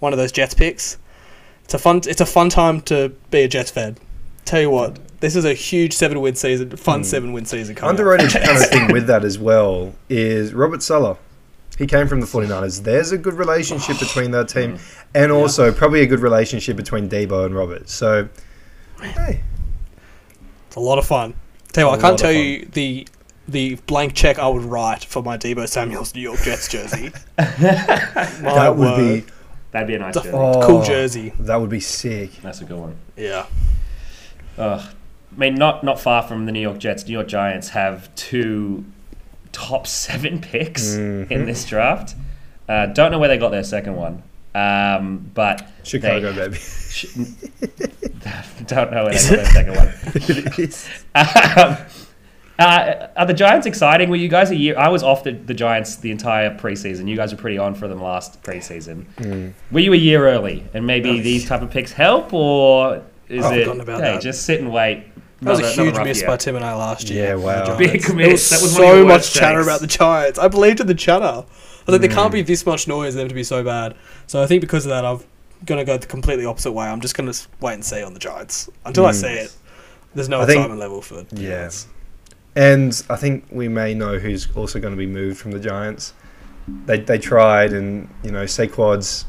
[0.00, 0.98] one of those Jets picks.
[1.64, 3.96] It's a fun it's a fun time to be a Jets fan.
[4.44, 7.04] Tell you what, this is a huge seven win season, fun hmm.
[7.04, 7.94] seven win season coming.
[7.94, 8.00] up.
[8.00, 11.18] Underrated kind of thing with that as well is Robert Saleh.
[11.78, 12.82] He came from the 49ers.
[12.82, 14.78] There's a good relationship oh, between that team
[15.14, 17.88] and also probably a good relationship between Deebo and Robert.
[17.88, 18.28] So,
[19.00, 19.42] hey,
[20.66, 21.34] It's a lot of fun.
[21.72, 22.40] Tell you what, A I can't tell fun.
[22.42, 23.06] you the
[23.48, 27.10] the blank check I would write for my Deebo Samuel's New York Jets jersey.
[27.38, 29.24] My that would word.
[29.26, 29.32] be
[29.72, 30.36] That'd be a nice It's jersey.
[30.36, 31.32] oh, cool jersey.
[31.40, 32.30] That would be sick.
[32.42, 32.96] That's a good one.
[33.16, 33.46] Yeah.
[34.58, 34.80] Ugh.
[35.34, 38.84] I mean, not not far from the New York Jets, New York Giants have two
[39.50, 41.32] top seven picks Mm-hmm.
[41.32, 42.14] in this draft.
[42.68, 44.22] Uh, don't know where they got their second one,
[44.54, 46.56] um, but Chicago, they, baby.
[46.58, 47.06] sh-
[48.66, 49.92] don't know where they got their second one.
[50.14, 50.88] it is.
[51.14, 51.76] Um,
[52.58, 54.08] uh, are the Giants exciting?
[54.10, 54.78] Were you guys a year?
[54.78, 57.08] I was off the, the Giants the entire preseason.
[57.08, 59.06] You guys were pretty on for them last preseason.
[59.16, 59.52] Mm.
[59.72, 63.56] Were you a year early, and maybe these type of picks help, or is I've
[63.58, 64.22] it about hey, that.
[64.22, 65.06] just sit and wait?
[65.40, 66.28] That was a Another- another huge miss year.
[66.28, 67.24] by Tim and I last year.
[67.30, 67.64] Yeah, wow.
[67.64, 67.78] Giants.
[67.92, 68.32] Big There miss.
[68.32, 69.66] was, That was so much chatter takes.
[69.66, 70.38] about the Giants.
[70.38, 71.44] I believed in the chatter.
[71.86, 72.14] I was like, there Mm.
[72.22, 73.94] can't be this much noise them to be so bad.
[74.26, 75.20] So I think because of that, I'm
[75.66, 76.86] gonna go the completely opposite way.
[76.86, 79.14] I'm just gonna wait and see on the Giants until I Mm.
[79.14, 79.52] see it.
[80.14, 81.50] There's no I think- excitement level for Yeah.
[81.58, 81.86] Giants.
[82.54, 86.12] And I think we may know who's also going to be moved from the Giants.
[86.86, 89.24] They they tried, and you know, Saquon's.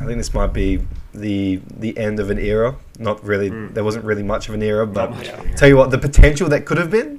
[0.00, 0.80] I think this might be
[1.12, 2.76] the the end of an era.
[2.98, 3.50] Not really.
[3.50, 3.74] Mm.
[3.74, 5.12] There wasn't really much of an era, but.
[5.22, 5.36] Yeah.
[5.56, 7.17] tell you what, the potential that could have been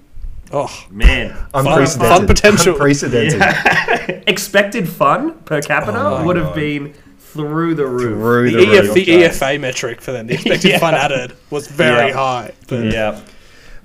[0.51, 2.17] Oh, Man, unprecedented.
[2.17, 2.73] fun potential.
[2.73, 3.39] Unprecedented.
[3.39, 4.23] Yeah.
[4.27, 6.55] Expected fun per capita Oh my would have God.
[6.55, 8.17] been through the roof.
[8.17, 10.79] Through the, the EF, the EFA metric for them, the expected Yeah.
[10.79, 12.13] fun added, was very Yeah.
[12.15, 12.51] high.
[12.67, 13.21] But Yeah.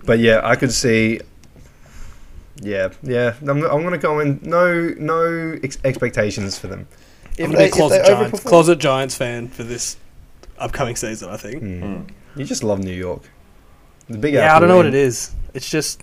[0.04, 1.20] But yeah, I could see.
[2.62, 3.34] Yeah, yeah.
[3.42, 4.38] I'm, I'm going to go in.
[4.42, 6.86] No, no ex- expectations for them.
[7.38, 9.96] I'm gonna be if closet Giants, closet Giants fan for this
[10.58, 11.30] upcoming season.
[11.30, 11.58] I think.
[11.62, 11.82] Hmm.
[11.82, 12.08] Mm.
[12.36, 13.22] You just love New York.
[14.08, 15.32] The big Yeah, I don't know what it is.
[15.52, 16.02] It's just,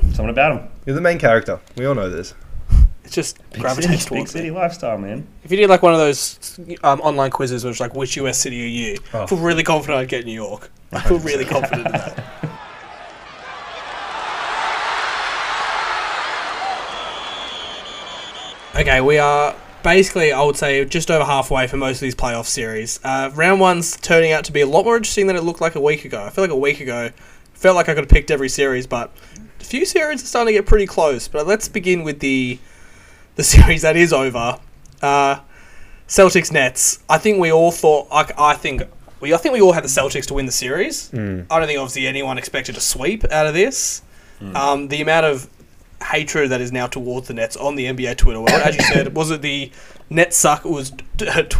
[0.00, 0.68] Something about him.
[0.86, 1.60] You're the main character.
[1.76, 2.34] We all know this.
[3.04, 4.56] it's just Big gravitates city, big towards city me.
[4.56, 5.26] lifestyle, man.
[5.44, 8.62] If you did like one of those um, online quizzes, which like which US city
[8.64, 8.98] are you?
[9.12, 9.26] I Oh.
[9.26, 10.70] feel really confident I'd get New York.
[10.92, 12.24] I feel really confident in that.
[18.76, 22.44] Okay, we are basically, I would say, just over halfway for most of these playoff
[22.44, 23.00] series.
[23.02, 25.74] Uh, round one's turning out to be a lot more interesting than it looked like
[25.76, 26.22] a week ago.
[26.22, 27.10] I feel like a week ago,
[27.54, 29.35] felt like I could have picked every series, but a
[29.66, 31.28] few series are starting to get pretty close.
[31.28, 32.58] But let's begin with the
[33.36, 34.58] the series that is over.
[35.02, 35.40] Uh,
[36.08, 37.00] Celtics Nets.
[37.08, 38.08] I think we all thought.
[38.10, 38.82] I, I think
[39.20, 39.34] we.
[39.34, 41.10] I think we all had the Celtics to win the series.
[41.10, 41.46] Mm.
[41.50, 44.02] I don't think obviously anyone expected a sweep out of this.
[44.54, 45.48] Um, the amount of
[46.02, 49.14] hatred that is now towards the Nets on the NBA Twitter world, as you said,
[49.14, 49.72] was it the
[50.10, 50.64] Nets suck?
[50.64, 51.58] It was t- t-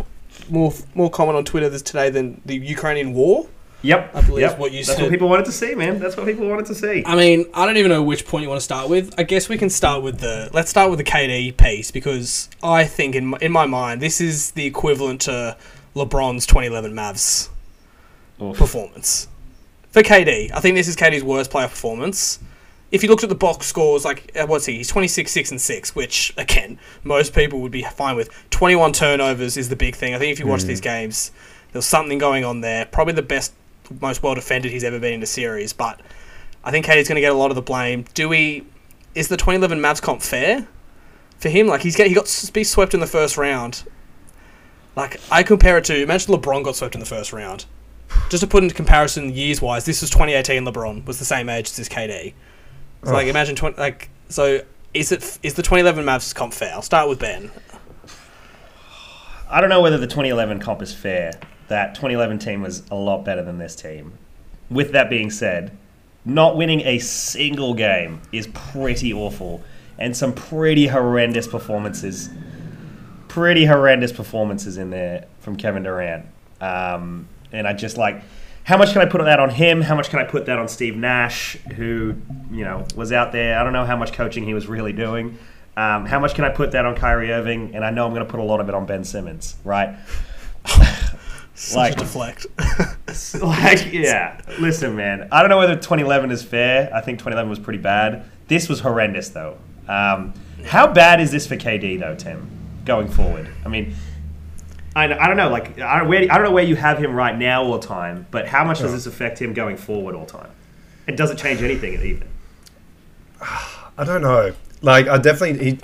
[0.50, 3.48] more more common on Twitter this today than the Ukrainian war.
[3.82, 4.10] Yep.
[4.14, 4.58] I believe yep.
[4.58, 5.02] what you That's said.
[5.02, 5.98] what people wanted to see, man.
[5.98, 7.04] That's what people wanted to see.
[7.06, 9.14] I mean, I don't even know which point you want to start with.
[9.18, 12.84] I guess we can start with the let's start with the KD piece because I
[12.84, 15.56] think in my, in my mind this is the equivalent to
[15.94, 17.48] LeBron's 2011 Mavs
[18.42, 18.56] Oof.
[18.56, 19.28] performance
[19.90, 20.50] for KD.
[20.52, 22.38] I think this is KD's worst player performance.
[22.92, 24.76] If you looked at the box scores, like uh, what's he?
[24.76, 28.30] He's 26, 6, and 6, which again most people would be fine with.
[28.50, 30.14] 21 turnovers is the big thing.
[30.14, 31.32] I think if you watch these games,
[31.72, 32.86] there's something going on there.
[32.86, 33.52] Probably the best,
[34.00, 36.00] most well defended he's ever been in a series, but
[36.64, 38.04] I think KD's going to get a lot of the blame.
[38.14, 38.66] Do we?
[39.14, 40.66] Is the 2011 Mavs comp fair
[41.38, 41.66] for him?
[41.66, 43.84] Like he's get, he got be swept in the first round.
[44.94, 47.66] Like I compare it to imagine LeBron got swept in the first round.
[48.30, 50.64] Just to put into comparison years wise, this was 2018.
[50.64, 52.34] LeBron was the same age as this KD.
[53.04, 56.72] So like imagine 20 like so is it is the 2011 Mavs comp fair?
[56.72, 57.50] I'll start with Ben.
[59.48, 61.38] I don't know whether the 2011 comp is fair.
[61.68, 64.12] That 2011 team was a lot better than this team.
[64.70, 65.76] With that being said,
[66.24, 69.62] not winning a single game is pretty awful,
[69.98, 72.30] and some pretty horrendous performances.
[73.28, 76.26] Pretty horrendous performances in there from Kevin Durant.
[76.60, 78.22] Um, and I just like,
[78.64, 79.80] how much can I put that on him?
[79.80, 82.16] How much can I put that on Steve Nash, who
[82.50, 83.58] you know was out there?
[83.58, 85.38] I don't know how much coaching he was really doing.
[85.76, 87.74] Um, how much can I put that on Kyrie Irving?
[87.74, 89.96] And I know I'm going to put a lot of it on Ben Simmons, right?
[91.56, 92.46] Such Like- a deflect.
[93.42, 94.40] like, yeah.
[94.60, 95.26] Listen, man.
[95.32, 96.90] I don't know whether 2011 is fair.
[96.94, 98.24] I think 2011 was pretty bad.
[98.46, 99.56] This was horrendous, though.
[99.88, 102.48] Um, how bad is this for KD, though, Tim,
[102.84, 103.48] going forward?
[103.64, 103.94] I mean,
[104.94, 105.48] I, I don't know.
[105.48, 108.26] Like, I don't, where, I don't know where you have him right now all time,
[108.30, 110.50] but how much does this affect him going forward all time?
[111.08, 112.28] And does it change anything even?
[113.40, 114.52] I don't know.
[114.82, 115.64] Like, I definitely.
[115.72, 115.78] He,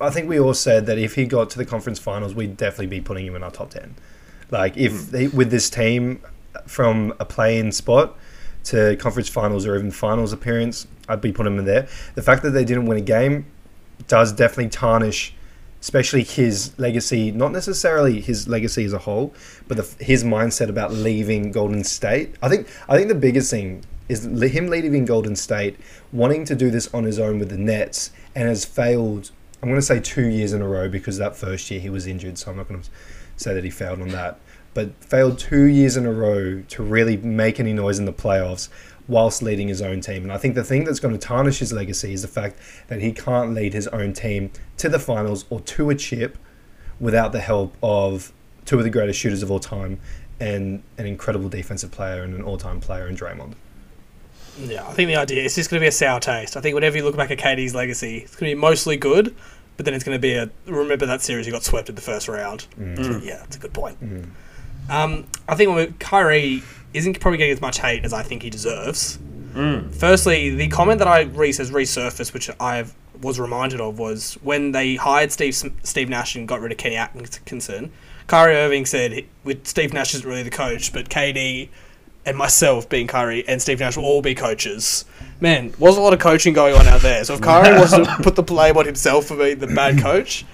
[0.00, 2.86] I think we all said that if he got to the conference finals, we'd definitely
[2.86, 3.94] be putting him in our top ten.
[4.50, 5.10] Like, if hmm.
[5.10, 6.20] they, with this team
[6.66, 8.16] from a play-in spot
[8.64, 11.88] to conference finals or even finals appearance, I'd be putting him in there.
[12.14, 13.46] The fact that they didn't win a game
[14.06, 15.34] does definitely tarnish,
[15.80, 17.30] especially his legacy.
[17.30, 19.34] Not necessarily his legacy as a whole,
[19.66, 22.34] but the, his mindset about leaving Golden State.
[22.42, 22.68] I think.
[22.88, 25.78] I think the biggest thing is him leaving Golden State,
[26.12, 29.30] wanting to do this on his own with the Nets, and has failed.
[29.62, 32.06] I'm going to say two years in a row because that first year he was
[32.06, 32.88] injured, so I'm not going to
[33.38, 34.38] say that he failed on that.
[34.74, 38.68] but failed two years in a row to really make any noise in the playoffs
[39.08, 40.22] whilst leading his own team.
[40.22, 43.00] And I think the thing that's going to tarnish his legacy is the fact that
[43.00, 46.38] he can't lead his own team to the finals or to a chip
[47.00, 48.32] without the help of
[48.66, 49.98] two of the greatest shooters of all time
[50.38, 53.54] and an incredible defensive player and an all-time player in Draymond.
[54.60, 56.56] Yeah, I think the idea is just going to be a sour taste.
[56.56, 59.34] I think whenever you look back at KD's legacy, it's going to be mostly good,
[59.78, 62.02] but then it's going to be a remember that series you got swept in the
[62.02, 62.66] first round.
[62.78, 62.96] Mm.
[62.96, 63.98] So, yeah, it's a good point.
[64.04, 64.28] Mm.
[64.90, 66.62] Um, I think when we, Kyrie
[66.92, 69.18] isn't probably getting as much hate as I think he deserves.
[69.54, 69.94] Mm.
[69.94, 72.86] Firstly, the comment that I re- has resurfaced, which I
[73.22, 76.96] was reminded of, was when they hired Steve Steve Nash and got rid of Kenny
[76.96, 77.92] Atkinson.
[78.26, 81.68] Kyrie Irving said, "With Steve Nash isn't really the coach, but KD
[82.28, 85.04] and myself being Kyrie and Steve Nash will all be coaches."
[85.40, 87.24] Man, was a lot of coaching going on out there.
[87.24, 90.44] So if Kyrie wants to put the blame on himself for being the bad coach,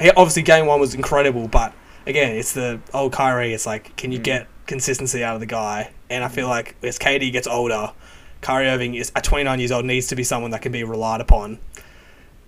[0.00, 1.72] he, obviously game one was incredible, but
[2.06, 3.52] again, it's the old Kyrie.
[3.52, 4.24] It's like, can you mm.
[4.24, 5.92] get consistency out of the guy?
[6.10, 6.50] And I feel mm.
[6.50, 7.92] like as KD gets older,
[8.40, 11.20] Kyrie Irving is at 29 years old needs to be someone that can be relied
[11.20, 11.58] upon.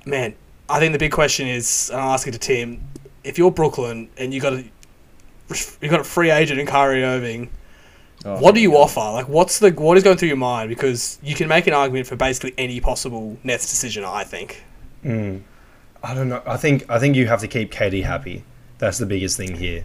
[0.05, 0.35] Man,
[0.69, 2.83] I think the big question is, and I'll ask it to Tim:
[3.23, 4.65] if you're Brooklyn and you got a
[5.81, 7.51] you got a free agent in Kyrie Irving,
[8.25, 9.01] Oh, what do you offer?
[9.01, 10.71] Like, what's the what is going through your mind?
[10.71, 14.05] Because you can make an argument for basically any possible Nets decision.
[14.05, 14.65] I think.
[15.05, 15.43] Mm.
[16.03, 16.43] I don't know.
[16.47, 18.45] I think I think you have to keep KD happy.
[18.79, 19.85] That's the biggest thing here.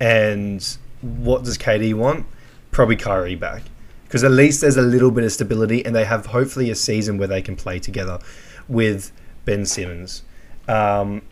[0.00, 0.64] And
[1.00, 2.26] what does KD want?
[2.70, 3.62] Probably Kyrie back.
[4.04, 7.18] Because at least there's a little bit of stability, and they have hopefully a season
[7.18, 8.18] where they can play together
[8.66, 9.12] with
[9.44, 10.22] Ben Simmons.
[10.66, 11.22] Um,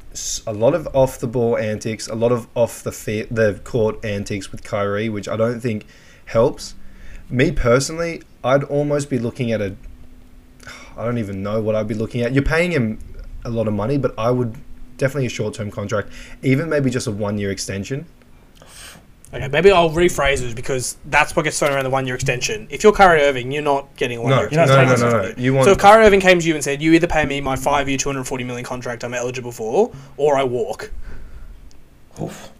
[0.46, 4.04] a lot of off the ball antics, a lot of off the fi- the court
[4.04, 5.86] antics with Kyrie, which I don't think
[6.26, 6.74] helps.
[7.28, 9.74] Me personally, I'd almost be looking at a.
[10.96, 12.32] I don't even know what I'd be looking at.
[12.32, 12.98] You're paying him
[13.44, 14.54] a lot of money, but I would
[14.96, 16.08] definitely a short term contract,
[16.42, 18.06] even maybe just a one year extension.
[19.34, 22.68] Okay, maybe I'll rephrase it because that's what gets thrown around the one year extension.
[22.70, 24.76] If you're Kyrie Irving, you're not getting a one No, year no, extension.
[24.86, 26.62] no, taking no, it no, You want So if Kyrie Irving came to you and
[26.62, 29.52] said, "You either pay me my five year, two hundred forty million contract I'm eligible
[29.52, 30.92] for, or I walk,"
[32.22, 32.50] Oof.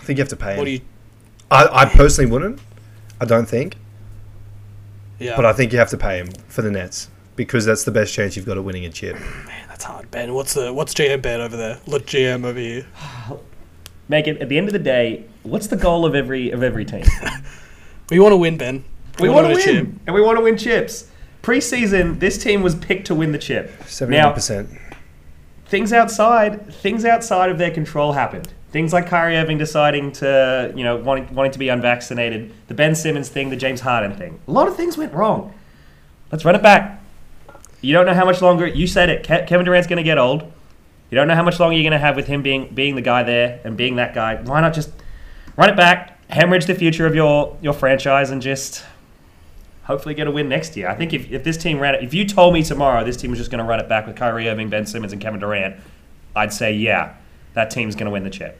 [0.00, 0.58] I think you have to pay him.
[0.58, 0.80] what do you?
[1.50, 2.60] I, I personally wouldn't.
[3.20, 3.76] I don't think,
[5.18, 7.90] Yeah, but I think you have to pay him for the Nets because that's the
[7.90, 9.14] best chance you've got of winning a chip.
[9.16, 10.10] man, that's hard.
[10.10, 11.78] Ben, what's the what's GM Ben over there?
[11.86, 12.86] Look, GM over here.
[14.08, 15.24] Make it at the end of the day.
[15.42, 17.04] What's the goal of every of every team?
[18.10, 18.84] We want to win, Ben.
[19.20, 19.94] we wanna want to win chip.
[20.06, 21.10] and we want to win chips.
[21.42, 23.70] Preseason, this team was picked to win the chip.
[23.86, 24.70] Seventy percent.
[24.70, 24.80] percent.
[25.66, 28.54] things outside things outside of their control happened.
[28.70, 32.94] Things like Kyrie Irving deciding to, you know, wanting wanting to be unvaccinated, the Ben
[32.94, 34.40] Simmons thing, the James Harden thing.
[34.46, 35.54] A lot of things went wrong.
[36.30, 37.02] Let's run it back.
[37.80, 38.66] You don't know how much longer.
[38.66, 39.22] You said it.
[39.22, 40.42] Ke- Kevin Durant's going to get old.
[41.10, 43.02] You don't know how much longer you're going to have with him being being the
[43.02, 44.36] guy there and being that guy.
[44.36, 44.90] Why not just
[45.56, 48.84] run it back, hemorrhage the future of your your franchise, and just
[49.84, 50.88] hopefully get a win next year.
[50.88, 53.30] I think if, if this team ran it, if you told me tomorrow this team
[53.30, 55.76] was just going to run it back with Kyrie Irving, Ben Simmons, and Kevin Durant,
[56.36, 57.14] I'd say yeah,
[57.58, 58.56] that team's going to win the chip.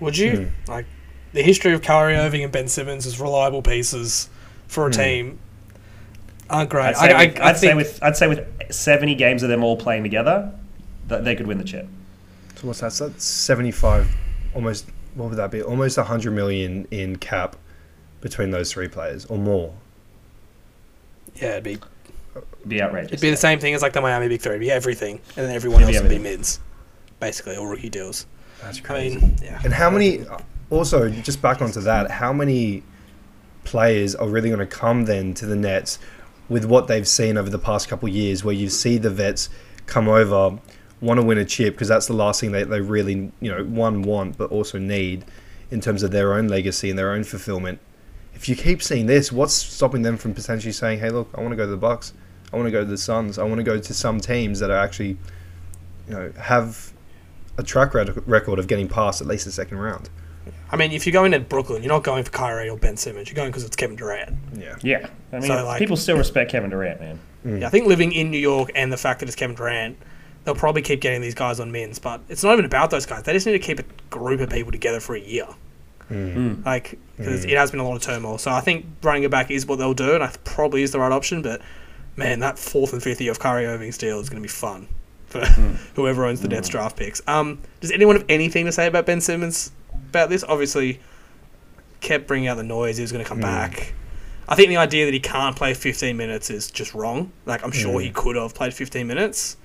[0.00, 0.70] Would you hmm.
[0.70, 0.86] like
[1.34, 4.30] the history of Kyrie Irving and Ben Simmons as reliable pieces
[4.66, 5.00] for a hmm.
[5.00, 5.38] team?
[6.48, 6.96] Aren't great.
[6.96, 9.48] I'd say, I, I, with, I I'd say with I'd say with 70 games of
[9.50, 10.52] them all playing together,
[11.08, 11.86] that they could win the chip.
[12.56, 12.92] So what's that?
[12.92, 14.08] So that's seventy five,
[14.54, 14.86] almost.
[15.14, 15.62] What would that be?
[15.62, 17.56] Almost hundred million in cap
[18.22, 19.74] between those three players, or more.
[21.36, 21.78] yeah, it'd be
[22.34, 23.12] It'd be outrageous.
[23.12, 24.52] it'd be the same thing as like the Miami Big Three.
[24.52, 26.60] It'd be everything, and then everyone It'd else be would be mids,
[27.22, 28.26] basically, all rookie deals.
[28.60, 29.18] That's I crazy.
[29.18, 29.60] mean, yeah.
[29.64, 30.24] And how many?
[30.70, 32.82] Also, just back onto that, how many
[33.64, 35.98] players are really going to come then to the Nets
[36.48, 39.48] with what they've seen over the past couple of years, where you see the vets
[39.86, 40.58] come over,
[41.00, 43.64] want to win a chip because that's the last thing they, they really, you know,
[43.64, 45.24] one want but also need
[45.70, 47.78] in terms of their own legacy and their own fulfillment.
[48.34, 51.52] If you keep seeing this, what's stopping them from potentially saying, "Hey, look, I want
[51.52, 52.12] to go to the Bucks.
[52.52, 53.38] I want to go to the Suns.
[53.38, 55.16] I want to go to some teams that are actually,
[56.08, 56.92] you know, have
[57.58, 60.08] a track rec- record of getting past at least the second round."
[60.72, 63.28] I mean, if you're going to Brooklyn, you're not going for Kyrie or Ben Simmons.
[63.28, 64.34] You're going because it's Kevin Durant.
[64.54, 64.76] Yeah.
[64.82, 67.18] yeah, I mean, So, like- people still respect Kevin Durant, man.
[67.46, 67.60] Mm.
[67.60, 69.98] Yeah, I think living in New York and the fact that it's Kevin Durant,
[70.44, 71.98] they'll probably keep getting these guys on mins.
[71.98, 73.24] But it's not even about those guys.
[73.24, 75.46] They just need to keep a group of people together for a year.
[76.10, 76.32] Mm.
[76.32, 76.62] Hmm.
[76.64, 77.50] Like, because mm.
[77.50, 78.38] it has been a lot of turmoil.
[78.38, 81.00] So I think running it back is what they'll do, and I probably is the
[81.00, 81.42] right option.
[81.42, 81.60] But
[82.16, 84.88] man, that fourth and fifth year of Kyrie Irving's deal is going to be fun
[85.32, 85.72] for hmm.
[85.94, 86.72] whoever owns the Nets hmm.
[86.72, 87.20] draft picks.
[87.26, 89.72] Um, does anyone have anything to say about Ben Simmons
[90.10, 90.44] about this?
[90.44, 91.00] Obviously,
[92.00, 92.96] kept bringing out the noise.
[92.96, 93.44] He was going to come hmm.
[93.44, 93.94] back.
[94.48, 97.32] I think the idea that he can't play 15 minutes is just wrong.
[97.46, 99.56] Like, I'm sure he could have played 15 minutes.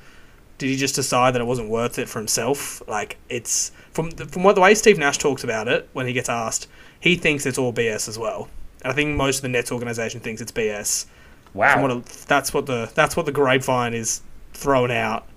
[0.58, 2.82] did he just decide that it wasn't worth it for himself?
[2.88, 6.14] Like it's from the, from what the way Steve Nash talks about it when he
[6.14, 6.68] gets asked,
[7.00, 8.50] he thinks it's all BS as well.
[8.84, 11.06] And I think most of the Nets organization thinks it's BS.
[11.54, 11.82] Wow.
[11.82, 14.22] what it- that's what the that's what the grapevine is
[14.54, 15.28] throwing out.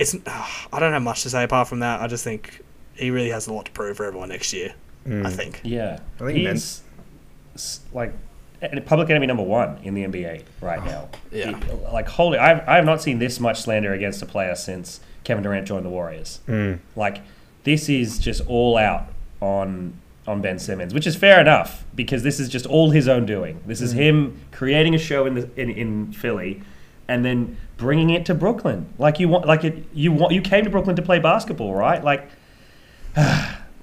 [0.00, 2.00] It's I don't have much to say apart from that.
[2.00, 2.62] I just think
[2.94, 4.74] he really has a lot to prove for everyone next year.
[5.06, 5.26] Mm.
[5.26, 5.60] I think.
[5.62, 6.82] Yeah, I think he's
[7.54, 8.12] s- like
[8.86, 11.08] public enemy number one in the NBA right now.
[11.30, 11.56] Yeah.
[11.58, 15.00] He- like holy, I've I have not seen this much slander against a player since
[15.24, 16.40] Kevin Durant joined the Warriors.
[16.48, 16.78] Mm.
[16.96, 17.22] Like
[17.64, 19.04] this is just all out
[19.40, 19.94] on
[20.26, 23.60] on Ben Simmons, which is fair enough because this is just all his own doing.
[23.66, 26.62] This is him creating a show in the in, in Philly.
[27.10, 30.62] And then bringing it to Brooklyn, like you want, like it, you want, you came
[30.62, 32.02] to Brooklyn to play basketball, right?
[32.04, 32.28] Like,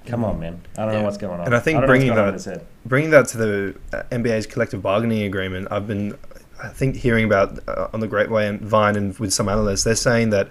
[0.06, 0.62] come on, man.
[0.78, 0.98] I don't Yeah.
[1.00, 1.46] know what's going on.
[1.46, 2.64] And I think what's bringing that- in his head.
[2.86, 6.16] bringing that to the uh, NBA's collective bargaining agreement, I've been,
[6.62, 9.84] I think, hearing about uh, on the Great Way and Vine and with some analysts,
[9.84, 10.48] they're saying that,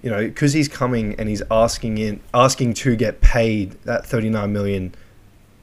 [0.00, 4.30] you know, because he's coming and he's asking in, asking to get paid that thirty
[4.30, 4.94] nine million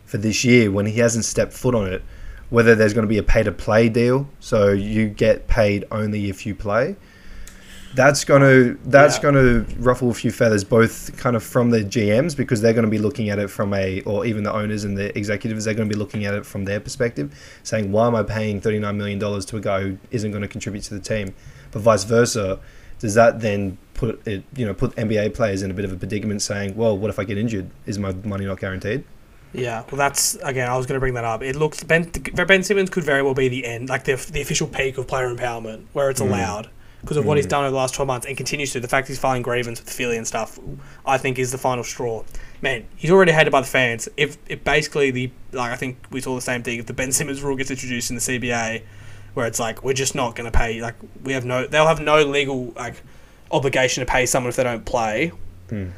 [0.06, 2.04] for this year when he hasn't stepped foot on it,
[2.50, 6.30] whether there's going to be a pay to play deal, so you get paid only
[6.30, 6.96] if you play.
[7.96, 9.22] That's gonna that's Yeah.
[9.24, 12.92] gonna ruffle a few feathers, both kind of from the GMs because they're going to
[12.92, 15.88] be looking at it from a, or even the owners and the executives, they're going
[15.88, 17.32] to be looking at it from their perspective,
[17.64, 20.42] saying, "Why am I paying thirty nine million dollars to a guy who isn't going
[20.42, 21.34] to contribute to the team?"
[21.72, 22.60] But vice versa,
[23.00, 25.96] does that then put it, you know, put NBA players in a bit of a
[25.96, 27.70] predicament, saying, "Well, what if I get injured?
[27.86, 29.06] Is my money not guaranteed?"
[29.58, 30.70] Yeah, well, that's again.
[30.70, 31.42] I was going to bring that up.
[31.42, 34.68] It looks Ben Ben Simmons could very well be the end, like the the official
[34.68, 36.28] peak of player empowerment, where it's mm.
[36.28, 36.70] allowed
[37.02, 37.50] because of what he's mm.
[37.50, 38.80] done over the last twelve months and continues to.
[38.80, 40.60] The fact he's filing grievance with the Philly and stuff,
[41.06, 42.24] I think, is the final straw.
[42.62, 44.10] Man, he's already hated by the fans.
[44.18, 46.80] If if basically the like, I think we saw the same thing.
[46.80, 48.84] If the Ben Simmons rule gets introduced in the CBA,
[49.34, 52.02] where it's like we're just not going to pay, like we have no, they'll have
[52.02, 53.02] no legal like
[53.52, 55.32] obligation to pay someone if they don't play.
[55.70, 55.90] Hmm.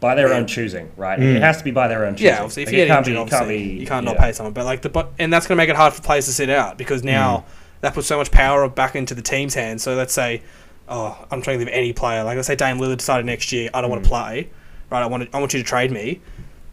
[0.00, 0.36] By their Yeah.
[0.36, 1.18] own choosing, right?
[1.18, 1.36] Mm.
[1.36, 2.26] It has to be by their own choosing.
[2.26, 4.20] Yeah, obviously, if Like, you get can't injured, obviously, can't be, you can't not yeah.
[4.22, 4.52] pay someone.
[4.52, 6.50] But like the but, and that's going to make it hard for players to sit
[6.50, 7.44] out because now
[7.80, 9.82] that puts so much power back into the team's hands.
[9.82, 10.42] So let's say,
[10.88, 12.22] oh, I'm trying to think of any player.
[12.24, 14.50] Like let's say Dame Lillard decided next year I don't want to play,
[14.90, 15.02] right?
[15.02, 16.20] I want to, I want you to trade me.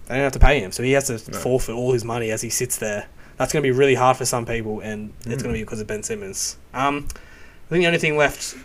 [0.08, 2.42] They don't have to pay him, so he has to forfeit all his money as
[2.44, 3.08] he sits there.
[3.38, 5.82] That's going to be really hard for some people, and it's going to be because
[5.82, 6.58] of Ben Simmons.
[6.76, 8.56] Um, I think the only thing left.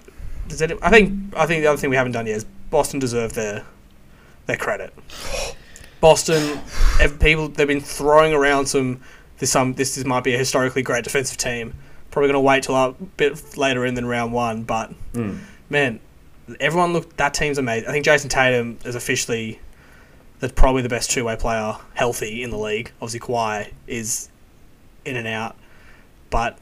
[0.49, 3.01] Does it, I think I think the other thing we haven't done yet is Boston
[3.01, 3.65] deserve their
[4.51, 4.93] their credit.
[6.01, 6.61] Boston,
[7.21, 9.01] people they've been throwing around some.
[9.39, 11.75] This some this is, might be a historically great defensive team.
[12.11, 15.39] Probably going to wait till a bit later in than round one, but Mm.
[15.69, 16.01] man,
[16.59, 17.89] everyone looked that team's amazing.
[17.89, 19.61] I think Jayson Tatum is officially
[20.41, 22.93] that's probably the best two way player healthy in the league.
[23.01, 24.29] Obviously, Kawhi is
[25.05, 25.57] in and out,
[26.31, 26.59] but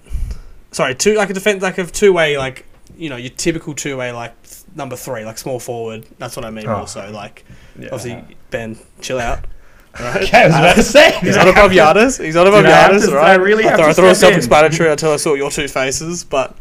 [0.73, 2.65] sorry, two like a defense like a two way like
[2.97, 4.35] you know your typical two way like
[4.75, 6.07] number three like small forward.
[6.19, 6.67] That's what I mean.
[6.67, 6.75] Oh.
[6.77, 7.45] Also, like
[7.79, 7.89] Yeah.
[7.93, 9.41] obviously Ben, chill out.
[9.99, 10.23] Right?
[10.23, 11.19] Okay, I was about to say.
[11.23, 12.23] He's not above Giannis.
[12.23, 13.31] He's not above Did I have Giannis, to- right?
[13.31, 15.67] I really have thought, to I thought it was self-explanatory until I saw your two
[15.67, 16.55] faces, but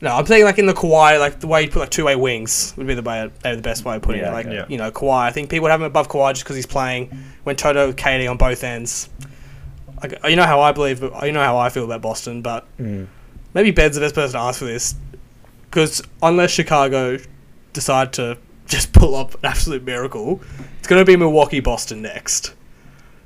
[0.00, 2.72] no, I'm saying like in the Kawhi, like the way you put like two-way wings
[2.76, 4.32] would be the way, maybe the best way of putting Yeah, it.
[4.32, 4.46] Like.
[4.46, 4.64] Yeah.
[4.68, 5.20] you know, Kawhi.
[5.20, 8.26] I think people would have him above Kawhi just because he's playing when Toto, Katie
[8.26, 9.08] on both ends.
[10.02, 12.66] Like you know how I believe, but you know how I feel about Boston, but
[12.78, 13.06] Mm.
[13.54, 14.94] maybe Ben's the best person to ask for this
[15.70, 17.18] because unless Chicago
[17.72, 18.36] decide to
[18.68, 20.40] just pull up an absolute miracle,
[20.78, 22.54] it's going to be Milwaukee Boston next.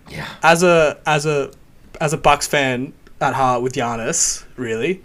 [0.08, 0.28] Yeah.
[0.42, 1.52] As a as a
[2.00, 5.02] as a Bucks fan at heart with Giannis, really,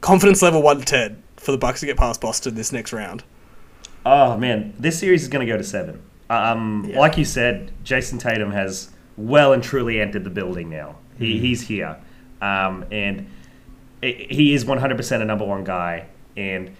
[0.00, 3.24] confidence level one to ten for the Bucks to get past Boston this next round.
[4.04, 6.02] Oh man, this series is going to go to seven.
[6.30, 6.98] Um, Yeah.
[6.98, 10.96] Like you said, Jayson Tatum has well and truly entered the building now.
[11.18, 11.96] He, He's here,
[12.40, 13.28] um, and
[14.00, 16.06] he is 100% a number one guy.
[16.36, 16.76] And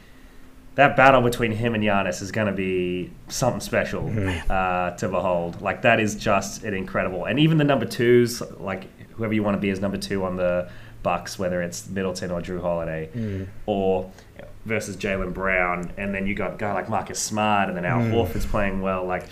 [0.79, 4.49] that battle between him and Giannis is going to be something special mm-hmm.
[4.49, 5.61] uh, to behold.
[5.61, 7.25] Like that is just an incredible.
[7.25, 10.37] And even the number twos, like whoever you want to be as number two on
[10.37, 10.71] the
[11.03, 13.49] Bucks, whether it's Middleton or Jrue Holiday, mm.
[13.67, 14.09] or
[14.67, 17.99] versus Jaylen Brown, and then you got a guy like Marcus Smart, and then Al
[17.99, 18.13] mm.
[18.13, 19.05] Horford's playing well.
[19.05, 19.25] Like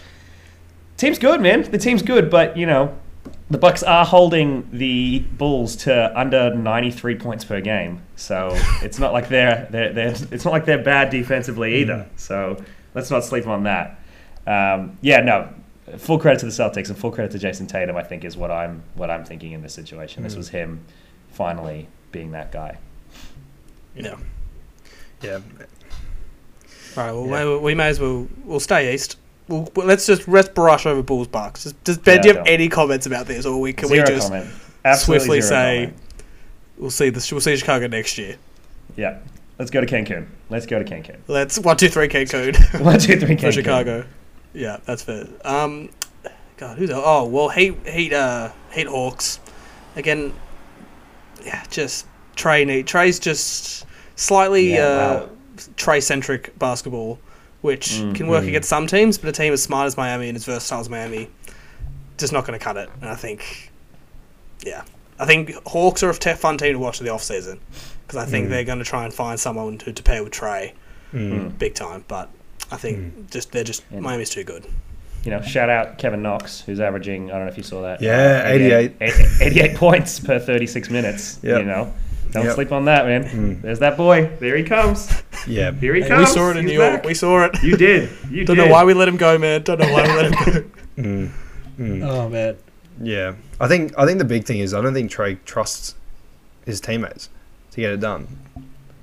[0.96, 1.62] team's good, man.
[1.70, 2.98] The team's good, but you know.
[3.48, 8.50] The Bucks are holding the Bulls to under 93 points per game, so
[8.82, 12.08] it's not like they're, they're, they're it's not like they're bad defensively either.
[12.16, 12.60] So
[12.94, 14.00] let's not sleep on that.
[14.48, 15.48] Um, yeah, no,
[15.96, 17.96] full credit to the Celtics and full credit to Jayson Tatum.
[17.96, 20.24] I think is what I'm what I'm thinking in this situation.
[20.24, 20.84] This was him
[21.30, 22.78] finally being that guy.
[23.94, 24.16] Yeah.
[25.22, 25.38] Yeah.
[26.96, 27.12] All right.
[27.12, 27.30] Well, Yeah.
[27.44, 29.18] maybe we may as well we'll stay east.
[29.48, 31.64] We'll, let's just let's brush over Bulls Bucks.
[31.64, 34.04] Just, does Ben, Yeah, do you have any comments about this, or we can Zero
[34.04, 36.02] we just swiftly say comment.
[36.78, 38.36] we'll see the we'll see Chicago next year?
[38.96, 39.18] yeah.
[39.58, 40.26] Let's go to Cancun.
[40.50, 41.16] Let's go to Cancun.
[41.28, 43.40] Let's one, two, three, Cancun One, two, three, Cancun.
[43.40, 44.04] for Chicago.
[44.52, 45.26] Yeah, that's fair.
[45.46, 45.88] Um,
[46.58, 49.40] God, who's oh well, Heat, Heat, uh, Heat Hawks.
[49.94, 50.34] Again,
[51.44, 52.82] yeah, just Trey.
[52.82, 53.86] Trey's just
[54.16, 55.28] slightly Yeah, uh, wow.
[55.76, 57.18] Trey centric basketball,
[57.62, 58.48] which Mm, can work mm.
[58.48, 61.28] against some teams, but a team as smart as Miami and as versatile as Miami,
[62.18, 62.88] just not going to cut it.
[63.00, 63.70] And I think,
[64.64, 64.82] yeah,
[65.18, 67.58] I think Hawks are a t- fun team to watch in the off season
[68.06, 68.50] because I think Mm.
[68.50, 70.74] they're going to try and find someone to, to pair with Trey
[71.12, 71.56] Mm.
[71.58, 72.04] big time.
[72.08, 72.28] But
[72.70, 74.00] I think just they're just Yeah.
[74.00, 74.66] Miami's too good.
[75.24, 78.00] You know, shout out Kevin Knox, who's averaging, I don't know if you saw that.
[78.00, 78.92] Yeah, 88,
[79.40, 81.40] 88 points per 36 minutes.
[81.42, 81.58] Yep.
[81.60, 81.92] You know,
[82.32, 82.54] don't Yep.
[82.54, 83.24] sleep on that, man.
[83.24, 83.62] Mm.
[83.62, 84.30] There's that boy.
[84.40, 85.08] There he comes.
[85.46, 85.72] Yeah.
[85.72, 86.28] Here he Hey, comes.
[86.28, 86.94] we saw it in He's New York.
[87.02, 87.04] back.
[87.06, 87.62] We saw it.
[87.62, 88.08] You did.
[88.30, 88.64] You Don't did.
[88.66, 89.62] know why we let him go, man.
[89.62, 90.64] Don't know why we let him go.
[91.02, 91.30] Mm.
[91.78, 92.02] Mm.
[92.08, 92.56] oh man.
[93.02, 95.94] Yeah, I think I think the big thing is I don't think Trey trusts
[96.64, 97.28] his teammates
[97.72, 98.28] to get it done.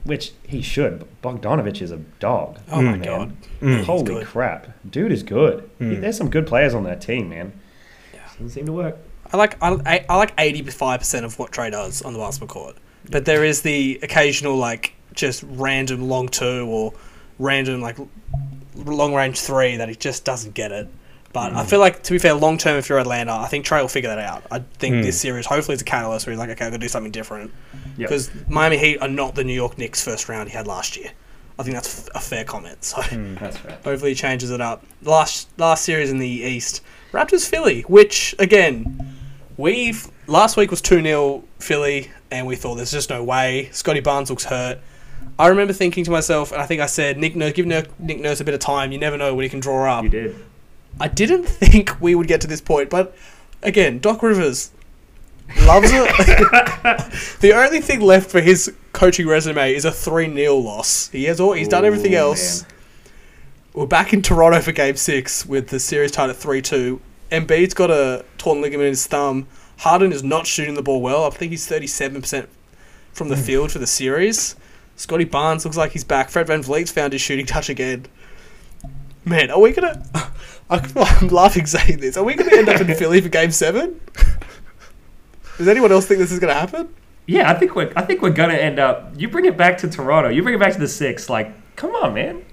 [0.04, 1.06] Which he should.
[1.24, 2.58] Bogdanovic is a dog.
[2.72, 3.34] Oh my Mm, god.
[3.62, 3.84] Mm.
[3.86, 4.68] Holy crap.
[4.90, 5.70] Dude is good.
[5.80, 6.02] He- Mm.
[6.02, 7.54] there's some good players on that team, man.
[8.14, 8.20] Yeah.
[8.34, 8.98] Doesn't seem to work.
[9.32, 12.48] I like I, I like eighty five percent of what Trey does on the basketball
[12.64, 12.76] court,
[13.10, 16.94] but there is the occasional like just random long two or
[17.40, 17.98] random like
[18.76, 20.88] long range three that he just doesn't get it.
[21.34, 23.82] But I feel like to be fair, long term, if you're Atlanta, I think Trey
[23.82, 24.44] will figure that out.
[24.52, 25.04] I think Mm.
[25.04, 27.52] this series hopefully it's a catalyst where he's like, okay, I'm gonna do something different
[27.98, 28.10] Yep.
[28.10, 31.10] because Miami Heat are not the New York Knicks first round he had last year.
[31.58, 32.84] I think that's a fair comment.
[32.84, 33.02] So.
[33.02, 33.52] Fair.
[33.84, 34.84] Hopefully, he changes it up.
[35.04, 36.82] Last last series in the East,
[37.12, 39.16] Raptors Philly, which again,
[39.58, 43.70] we've last week was two 0 Philly, and we thought there's just no way.
[43.72, 44.80] Scottie Barnes looks hurt.
[45.38, 48.40] I remember thinking to myself, and I think I said, Nick Nurse, give Nick, Nurse
[48.40, 48.92] a bit of time.
[48.92, 50.04] You never know what he can draw up.
[50.04, 50.36] You did.
[51.00, 53.16] I didn't think we would get to this point, but
[53.62, 54.72] again, Doc Rivers
[55.66, 56.08] loves it.
[57.42, 61.10] the only thing left for his coaching resume is a 3 0 loss.
[61.10, 62.64] He has all, he's done everything else.
[62.64, 62.70] man.
[63.74, 67.02] We're back in Toronto for game six with the series tied at 3 2.
[67.32, 69.48] Embiid's got a torn ligament in his thumb.
[69.78, 71.26] Harden is not shooting the ball well.
[71.26, 72.48] I think he's 37%
[73.12, 73.42] from the hmm.
[73.42, 74.56] field for the series.
[74.96, 76.30] Scottie Barnes looks like he's back.
[76.30, 78.06] Fred VanVleet's found his shooting touch again.
[79.26, 80.32] Man, are we going to.
[80.70, 82.18] I'm laughing saying this.
[82.18, 84.00] Are we going to end up in Philly for game seven?
[85.58, 86.94] Does anyone else think this is going to happen?
[87.26, 89.14] Yeah, I think we're I think we're gonna end up.
[89.18, 90.30] You bring it back to Toronto.
[90.30, 91.30] You bring it back to the six.
[91.30, 92.44] Like, come on, man.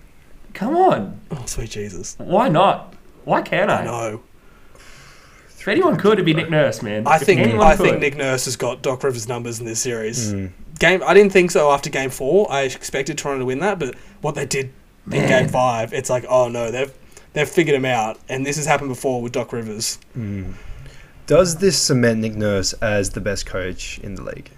[0.55, 1.21] Come on.
[1.31, 2.15] Oh, sweet Jesus.
[2.19, 2.95] Why not?
[3.25, 3.83] Why can't I?
[3.83, 4.23] I know.
[5.61, 7.07] If anyone could, it'd be Nick Nurse, man.
[7.07, 7.99] I If think anyone I think.
[8.01, 10.33] Nick Nurse has got Doc Rivers' numbers in this series.
[10.33, 10.53] Mm.
[10.79, 12.51] Game, I didn't think so after Game Four.
[12.51, 14.73] I expected Toronto to win that, but what they did
[15.13, 16.93] in Game Five, it's like, oh no, they've
[17.35, 19.99] they've figured him out, and this has happened before with Doc Rivers.
[20.17, 20.55] Mm.
[21.27, 24.51] Does this cement Nick Nurse as the best coach in the league?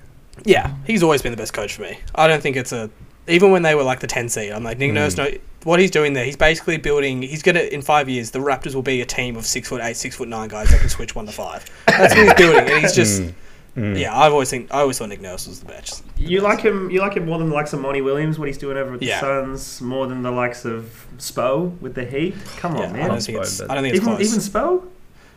[0.45, 1.99] Yeah, he's always been the best coach for me.
[2.15, 2.89] I don't think it's a
[3.27, 4.53] even when they were like the ten seed.
[4.53, 4.95] I'm like Nick Mm.
[4.95, 5.17] Nurse.
[5.17, 5.29] No,
[5.65, 7.23] what he's doing there, he's basically building.
[7.23, 9.97] He's gonna in five years, the Raptors will be a team of six foot eight,
[9.97, 11.65] six foot nine guys that can switch one to five.
[11.87, 13.23] That's what he's building, and he's just.
[13.75, 13.95] Mm.
[13.95, 13.99] Mm.
[13.99, 16.05] Yeah, I've always think I always thought Nick Nurse was the best.
[16.19, 16.91] You like him?
[16.91, 18.39] You like him more than the likes of Monty Williams?
[18.39, 19.19] What he's doing over with Yeah.
[19.19, 19.81] the Suns?
[19.81, 22.35] More than the likes of Spo with the Heat?
[22.59, 23.09] Come Yeah, on, I man.
[23.09, 23.63] don't think it's.
[23.63, 24.29] But- I don't think it's Even close.
[24.29, 24.85] even Spo?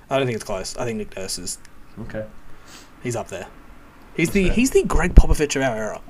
[0.10, 0.76] I don't think it's close.
[0.76, 1.60] I think Nick Nurse is.
[2.02, 2.26] Okay.
[3.02, 3.48] He's up there.
[4.18, 4.54] He's the fair.
[4.54, 6.02] he's the Gregg Popovich of our era.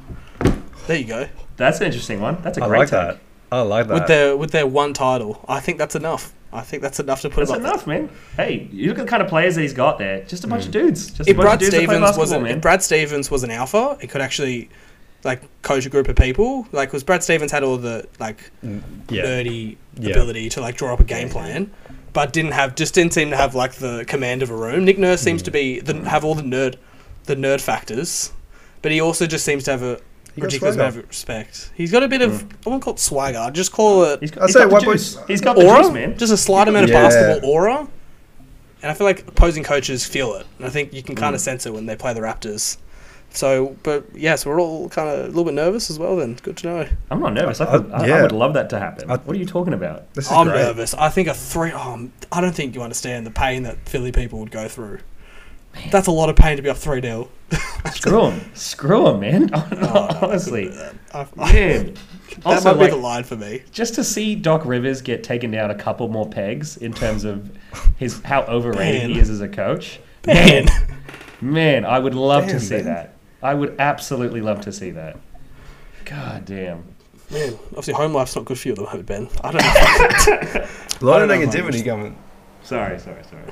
[0.88, 1.28] There you go.
[1.58, 2.40] That's an interesting one.
[2.42, 2.92] That's a I great like take.
[3.02, 3.20] that.
[3.52, 3.94] I like that.
[3.94, 6.34] With their with their one title, I think that's enough.
[6.54, 8.10] I think that's enough to put That's him up enough, man.
[8.38, 10.24] Hey, you look at the kind of players that he's got there.
[10.24, 10.74] Just a bunch of Mm.
[10.74, 11.08] dudes.
[11.12, 12.56] Just If a bunch Brad of dudes Stevens wasn't man.
[12.56, 14.70] if Brad Stevens was an alpha, it could actually
[15.26, 16.66] like coach a group of people.
[16.72, 19.24] Like, because Brad Stevens had all the like Mm, yeah.
[19.26, 20.12] nerdy Yeah.
[20.12, 21.72] ability to like draw up a game plan,
[22.14, 24.86] but didn't have just didn't seem to have like the command of a room.
[24.86, 25.46] Nick Nurse seems Mm.
[25.46, 26.76] to be the, have all the nerd
[27.26, 28.32] the nerd factors,
[28.82, 30.00] but he also just seems to have a
[30.36, 30.90] He got ridiculous swagger.
[30.90, 31.72] amount of respect.
[31.76, 33.38] He's got a bit of I won't call it swagger.
[33.40, 35.16] I'd just call it He's, I'd he's say got the white juice.
[35.16, 36.18] boys- He's got the aura, juice, man.
[36.18, 37.02] just a slight amount of Yeah.
[37.04, 37.88] basketball aura.
[38.84, 40.46] And I feel like opposing coaches feel it.
[40.58, 41.46] And I think you can kind of Mm.
[41.46, 42.78] sense it when they play the Raptors.
[43.32, 46.16] So, but yeah, so we're all kind of a little bit nervous as well.
[46.16, 46.88] Then good to know.
[47.12, 47.60] I'm not nervous.
[47.60, 49.10] I, I- could- I, I would love that to happen.
[49.10, 50.14] I- what are you talking about?
[50.14, 50.58] This is I'm great.
[50.58, 50.94] nervous.
[50.94, 51.72] I think a three.
[51.74, 55.00] Oh, I don't think you understand the pain that Philly people would go through.
[55.92, 57.30] That's a lot of pain to be up three 0
[57.94, 58.52] Screw him.
[58.56, 59.54] Screw him, man.
[59.54, 60.70] Honestly.
[60.70, 61.94] that Man.
[62.44, 63.64] Also, might be like, the line for me.
[63.72, 67.50] just to see Doc Rivers get taken down a couple more pegs in terms of
[67.98, 69.10] his how overrated Man.
[69.12, 70.00] he is as a coach.
[70.26, 70.66] Man.
[71.42, 72.86] Man, I would love to see man.
[72.86, 73.14] that.
[73.44, 75.18] I would absolutely love to see that.
[76.06, 76.84] God damn.
[77.32, 79.30] Man, obviously home life's not good for you at the moment, Ben.
[79.44, 80.68] I don't know.
[81.02, 81.84] A lot of negativity man.
[81.86, 82.18] coming.
[82.64, 83.44] Sorry, sorry, sorry.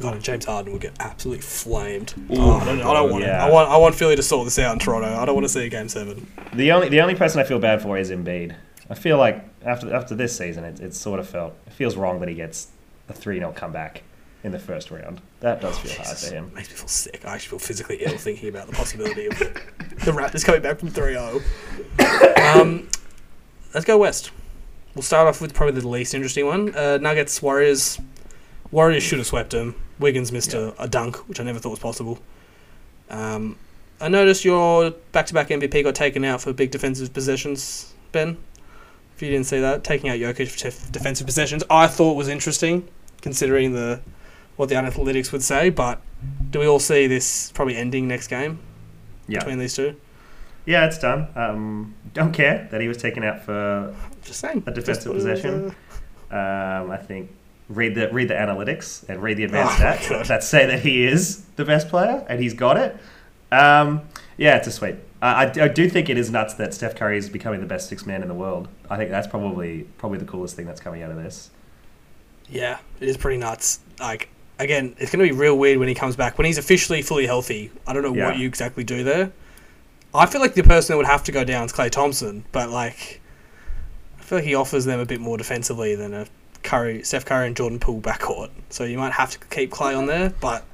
[0.00, 2.14] God, and James Harden would get absolutely flamed.
[2.30, 3.44] Oh, I don't, I don't want yeah.
[3.44, 3.48] it.
[3.48, 5.14] I want I want Philly to sort this out in Toronto.
[5.14, 6.26] I don't want to see a game seven.
[6.54, 8.54] The only the only person I feel bad for is Embiid.
[8.88, 12.20] I feel like after after this season, it, it sort of felt it feels wrong
[12.20, 12.68] that he gets
[13.08, 14.02] a three 0 comeback
[14.42, 15.20] in the first round.
[15.40, 16.52] That does feel hard Jesus, for him.
[16.54, 17.22] Makes me feel sick.
[17.26, 20.90] I actually feel physically ill thinking about the possibility of the Raptors coming back from
[20.90, 22.56] 3-0.
[22.56, 22.88] Um,
[23.74, 24.30] let's go west.
[24.94, 26.74] We'll start off with probably the least interesting one.
[26.74, 28.00] Uh, Nuggets, Warriors.
[28.70, 29.74] Warriors should have swept them.
[30.00, 32.18] Wiggins missed a, a dunk, which I never thought was possible.
[33.10, 33.56] Um,
[34.00, 38.36] I noticed your back-to-back MVP got taken out for big defensive possessions, Ben.
[39.14, 42.28] If you didn't see that, taking out Jokic for tef- defensive possessions, I thought was
[42.28, 42.88] interesting,
[43.20, 44.00] considering the
[44.56, 45.68] what the analytics would say.
[45.70, 46.00] But
[46.50, 48.58] do we all see this probably ending next game
[49.28, 49.96] Yeah, between these two?
[50.66, 51.28] yeah, it's done.
[51.34, 53.94] Um, don't care that he was taken out for
[54.24, 54.62] Just saying.
[54.66, 55.74] A defensive Just was, possession?
[56.30, 56.34] uh,
[56.82, 57.30] Um, I think
[57.70, 61.06] read the read the analytics and read the advanced Oh stats that say that he
[61.06, 62.96] is the best player and he's got it.
[63.52, 64.02] Um,
[64.36, 64.96] yeah, it's a sweep.
[65.22, 67.88] I, I, I do think it is nuts that Steph Curry is becoming the best
[67.88, 68.68] six man in the world.
[68.90, 71.50] I think that's probably probably the coolest thing that's coming out of this.
[72.48, 73.80] Yeah, it is pretty nuts.
[74.00, 76.36] Like again, it's going to be real weird when he comes back.
[76.38, 78.26] When he's officially fully healthy, I don't know Yeah.
[78.28, 79.32] what you exactly do there.
[80.12, 82.68] I feel like the person that would have to go down is Klay Thompson, but
[82.68, 83.20] like,
[84.18, 86.26] I feel like he offers them a bit more defensively than a
[86.62, 88.50] Curry, Steph Curry, and Jordan Poole backcourt.
[88.70, 90.64] So you might have to keep Klay on there, but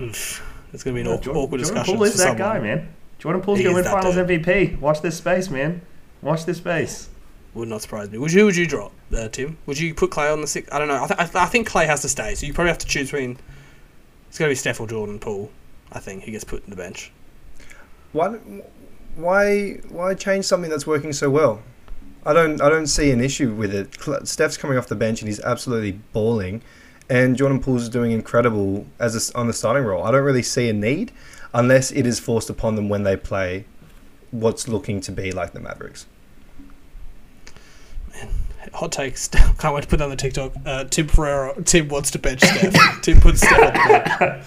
[0.00, 1.94] oof, it's going to be an awkward, Jordan, awkward Jordan discussion.
[1.96, 2.38] Poole is for that someone.
[2.38, 2.94] guy, man.
[3.18, 4.28] Jordan Poole's going to win Finals dude.
[4.28, 4.80] MVP.
[4.80, 5.82] Watch this space, man.
[6.22, 7.08] Watch this space.
[7.54, 8.18] Would not surprise me.
[8.18, 8.46] Would you?
[8.46, 9.58] Would you drop, uh, Tim?
[9.66, 10.72] Would you put Klay on the six?
[10.72, 11.02] I don't know.
[11.02, 12.34] I, th- I, th- I think Clay has to stay.
[12.34, 13.38] So you probably have to choose between.
[14.28, 15.50] It's going to be Steph or Jordan Poole.
[15.92, 17.12] I think he gets put in the bench.
[18.12, 18.38] Why,
[19.16, 21.62] why, why change something that's working so well?
[22.24, 24.28] I don't, I don't see an issue with it.
[24.28, 26.62] Steph's coming off the bench and he's absolutely balling,
[27.10, 30.04] and Jordan Poole's doing incredible as a on the starting role.
[30.04, 31.12] I don't really see a need,
[31.52, 33.64] unless it is forced upon them when they play
[34.30, 36.06] what's looking to be like the Mavericks.
[38.74, 39.28] Hot takes.
[39.58, 40.52] Can't wait to put that on the TikTok.
[40.64, 41.62] Uh, Tim Pereira.
[41.64, 42.74] Tim wants to bench Steph.
[43.02, 44.46] Tim puts Steph on the bench.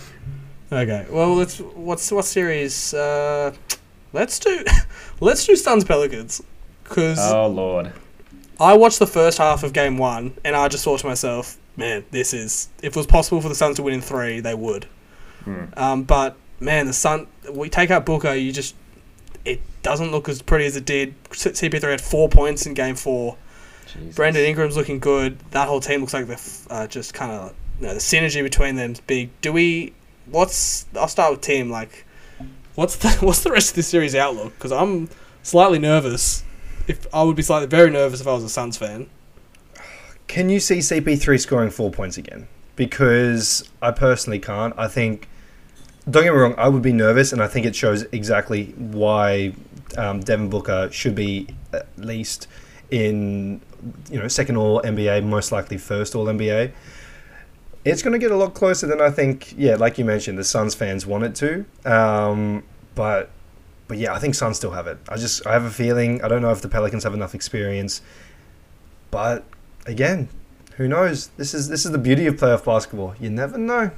[0.72, 1.06] Okay.
[1.10, 1.60] Well, let's.
[1.60, 2.94] What's what series?
[2.94, 3.54] Uh,
[4.14, 4.64] let's do.
[5.22, 6.44] Let's do Suns Pelicans.
[6.86, 7.92] Because Oh lord.
[8.60, 12.06] I watched the first half of game one, and I just thought to myself, man,
[12.12, 12.70] this is.
[12.82, 14.86] If it was possible for the Suns to win in three, they would.
[15.44, 15.66] Hmm.
[15.76, 17.28] Um, but man, the Sun.
[17.52, 18.76] We take out Booker, you just.
[19.44, 21.14] It doesn't look as pretty as it did.
[21.30, 23.38] CP3 had four points in game four.
[23.94, 24.16] Jesus.
[24.16, 25.38] Brandon Ingram's looking good.
[25.52, 26.38] That whole team looks like they're
[26.70, 27.54] uh, just kind of.
[27.80, 29.30] You know, the synergy between them's big.
[29.42, 29.94] Do we.
[30.28, 30.86] What's.
[30.96, 31.70] I'll start with Tim.
[31.70, 32.06] Like,
[32.76, 34.54] what's the, what's the rest of this series outlook?
[34.56, 35.10] Because I'm
[35.44, 36.44] slightly nervous.
[36.88, 39.10] If I would be slightly very nervous if I was a Suns fan.
[40.28, 42.48] Can you see CP3 scoring four points again?
[42.76, 44.74] Because I personally can't.
[44.78, 45.30] I think,
[46.10, 49.54] don't get me wrong, I would be nervous, and I think it shows exactly why
[49.98, 52.48] um, Devin Booker should be at least
[52.92, 53.62] in,
[54.12, 56.72] you know, second All NBA, most likely first All NBA.
[57.86, 59.54] It's going to get a lot closer than I think.
[59.58, 61.66] Yeah, like you mentioned, the Suns fans want it to.
[61.90, 62.64] Um,
[62.96, 63.30] but,
[63.88, 64.98] but yeah, I think Suns still have it.
[65.10, 66.22] I just I have a feeling.
[66.24, 68.02] I don't know if the Pelicans have enough experience,
[69.12, 69.44] but
[69.86, 70.30] again,
[70.78, 71.28] who knows?
[71.38, 73.16] This is this is the beauty of playoff basketball.
[73.20, 73.92] You never know.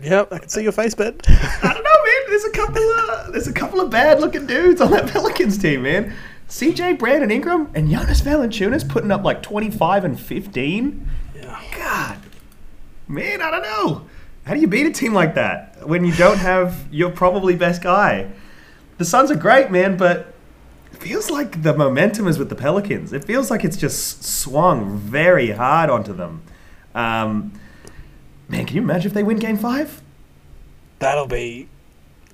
[0.00, 1.18] Yep, I can see your face, Ben.
[1.26, 2.22] I don't know, man.
[2.28, 5.82] There's a couple of there's a couple of bad looking dudes on that Pelicans team,
[5.82, 6.14] man.
[6.48, 11.10] CJ Brandon Ingram and Jonas Valanciunas putting up like 25 and 15.
[11.34, 11.62] yeah.
[11.76, 12.18] God,
[13.06, 14.06] man, I don't know.
[14.46, 17.82] How do you beat a team like that when you don't have your probably best
[17.82, 18.30] guy?
[18.98, 20.34] The Suns are great, man, but
[20.92, 23.12] it feels like the momentum is with the Pelicans.
[23.12, 26.42] It feels like it's just swung very hard onto them.
[26.94, 27.52] Um,
[28.48, 30.02] man, can you imagine if they win Game Five?
[30.98, 31.68] That'll be.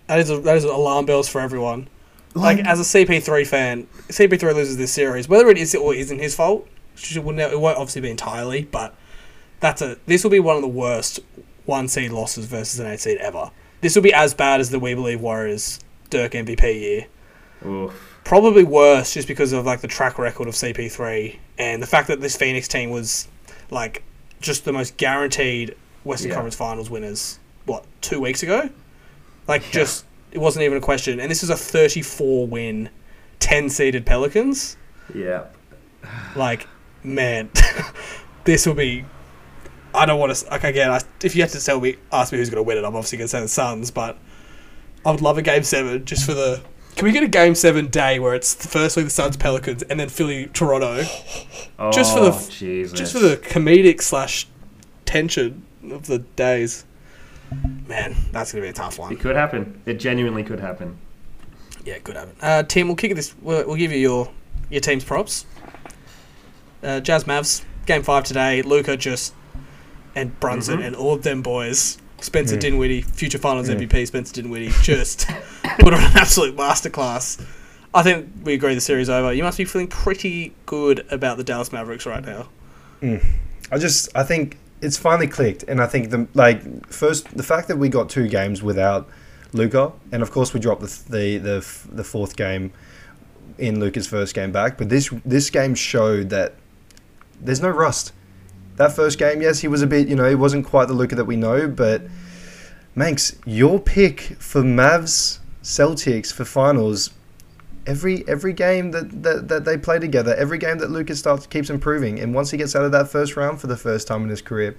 [0.06, 1.88] That is a, that is alarm bells for everyone.
[2.34, 6.34] Like, as a CP3 fan, CP3 loses this series, whether it is or isn't his
[6.34, 6.66] fault,
[6.96, 8.94] it, will ne- it won't obviously be entirely, but
[9.60, 11.20] that's a this will be one of the worst
[11.66, 13.50] one seed losses versus an eight seed ever.
[13.80, 17.06] This will be as bad as the We Believe Warriors Dirk MVP year.
[17.66, 18.18] Oof.
[18.24, 22.20] Probably worse just because of like the track record of CP3 and the fact that
[22.20, 23.28] this Phoenix team was
[23.70, 24.02] like
[24.40, 26.34] just the most guaranteed Western Yeah.
[26.36, 27.38] Conference Finals winners.
[27.66, 28.70] What two weeks ago?
[29.46, 29.72] Like Yeah.
[29.72, 31.20] just it wasn't even a question.
[31.20, 32.88] And this is a 34 win,
[33.40, 34.76] 10 seeded Pelicans.
[35.14, 35.44] Yeah.
[36.34, 36.66] Like
[37.02, 37.50] man,
[38.44, 39.04] this will be.
[39.94, 40.50] I don't want to.
[40.50, 42.76] Like again, I, if you had to tell me, ask me who's going to win
[42.78, 43.90] it, I'm obviously going to say the Suns.
[43.90, 44.18] But
[45.06, 46.62] I would love a game seven just for the
[46.96, 50.08] Can we get a game seven day where it's firstly the Suns Pelicans and then
[50.08, 51.04] Philly Toronto,
[51.78, 52.98] Oh, Just for the Jesus.
[52.98, 54.46] just for the comedic slash
[55.04, 56.84] tension of the days?
[57.86, 59.12] Man, that's gonna be a tough one.
[59.12, 59.80] It could happen.
[59.86, 60.96] It genuinely could happen.
[61.84, 62.34] Yeah, it could happen.
[62.40, 63.34] Uh, Tim, we'll kick it this.
[63.42, 64.30] We'll, we'll give you your
[64.70, 65.44] your team's props.
[66.82, 68.62] Uh, Jazz Mavs game five today.
[68.62, 69.34] Luka just
[70.14, 70.86] and Brunson Mhm.
[70.86, 71.98] and all of them boys.
[72.20, 72.60] Spencer Mm.
[72.60, 73.72] Dinwiddie, future Finals Mm.
[73.80, 74.06] MVP.
[74.06, 75.26] Spencer Dinwiddie just
[75.78, 77.40] put on an absolute masterclass.
[77.92, 79.32] I think we agree the series over.
[79.32, 82.48] You must be feeling pretty good about the Dallas Mavericks right now.
[83.70, 87.68] I just I think it's finally clicked, and I think the like first the fact
[87.68, 89.08] that we got two games without
[89.52, 92.72] Luka, and of course we dropped the the the, the fourth game
[93.58, 96.54] in Luka's first game back, but this this game showed that
[97.40, 98.12] there's no rust.
[98.76, 101.14] That first game, yes, he was a bit, you know, he wasn't quite the Luka
[101.14, 102.02] that we know, but
[102.96, 107.10] Manx, your pick for Mavs Celtics for finals.
[107.86, 111.68] Every every game that, that, that they play together, every game that Lucas starts keeps
[111.68, 114.30] improving, and once he gets out of that first round for the first time in
[114.30, 114.76] his career,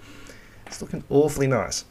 [0.65, 1.85] it's looking awfully nice.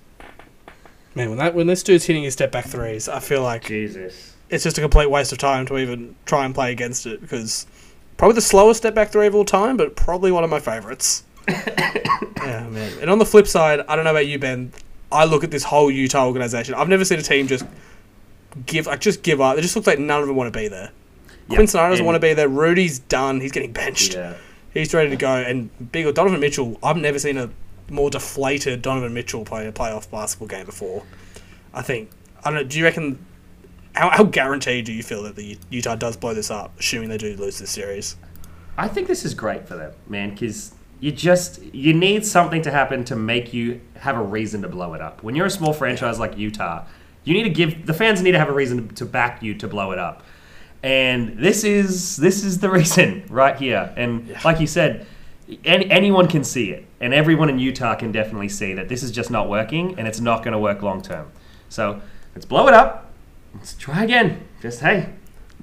[1.15, 4.35] Man, when that when this dude's hitting his step back threes, I feel like Jesus.
[4.51, 7.67] it's just a complete waste of time to even try and play against it because
[8.17, 11.23] probably the slowest step back three of all time, but probably one of my favorites.
[11.49, 12.93] yeah, man.
[13.01, 14.73] And on the flip side, I don't know about you, Ben.
[15.13, 16.75] I look at this whole Utah organization.
[16.75, 17.65] I've never seen a team just
[18.67, 19.59] give like just give up.
[19.59, 20.91] It just looks like none of them want to be there.
[21.49, 22.49] Quin Snyder doesn't want to be there.
[22.49, 23.41] Rudy's done.
[23.41, 24.15] He's getting benched.
[24.15, 24.35] Yeah.
[24.73, 25.37] He's ready to go.
[25.37, 26.79] And big Donovan Mitchell.
[26.83, 27.51] I've never seen a
[27.91, 31.05] more deflated Donovan Mitchell play a playoff basketball game before.
[31.73, 32.11] I think.
[32.45, 32.65] I don't know.
[32.65, 33.25] Do you reckon?
[33.95, 37.19] How, how guaranteed do you feel that the Utah does blow this up, assuming they
[37.19, 38.17] do lose this series?
[38.77, 40.75] I think this is great for them, man, because
[41.05, 44.95] you just you need something to happen to make you have a reason to blow
[44.95, 45.23] it up.
[45.23, 46.87] When you're a small franchise like Utah,
[47.25, 49.69] you need to give the fans need to have a reason to back you to
[49.69, 50.23] blow it up.
[50.83, 53.93] And this is this is the reason right here.
[53.99, 55.07] And like you said,
[55.63, 59.11] any, anyone can see it, and everyone in Utah can definitely see that this is
[59.11, 61.31] just not working, and it's not going to work long term.
[61.69, 62.01] So
[62.35, 63.13] let's blow it up.
[63.55, 64.41] Let's try again.
[64.63, 65.11] Just hey,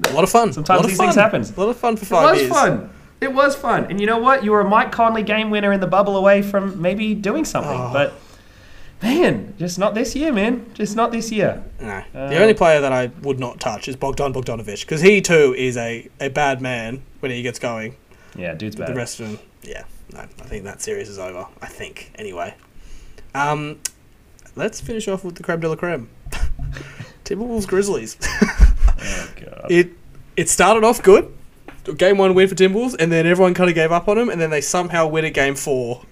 [0.06, 0.54] A lot of fun.
[0.54, 1.24] Sometimes these of things fun.
[1.24, 1.42] happen.
[1.42, 2.54] A lot of fun for it five was years.
[2.54, 2.90] fun.
[3.22, 3.86] It was fun.
[3.90, 4.44] And you know what?
[4.44, 7.80] You were a Mike Conley game winner in the bubble away from maybe doing something.
[7.80, 7.94] Oh.
[7.94, 8.14] But
[9.02, 10.66] man, just not this year, man.
[10.74, 11.64] Just not this year.
[11.80, 12.04] No.
[12.16, 15.54] Uh, the only player that I would not touch is Bogdan Bogdanovic because he too
[15.56, 17.96] is a, a bad man when he gets going.
[18.36, 18.96] Yeah, dude's But bad.
[18.96, 21.46] the rest of them, yeah, no, I think that series is over.
[21.62, 22.56] I think anyway.
[23.36, 23.80] Um,
[24.56, 26.10] let's finish off with the creme de la creme.
[27.26, 28.18] Timberwolves Grizzlies.
[28.32, 29.68] oh god.
[29.70, 29.92] it
[30.36, 31.32] it started off good,
[31.98, 34.40] game one win for Timberwolves, and then everyone kind of gave up on them, and
[34.40, 36.04] then they somehow win a game four.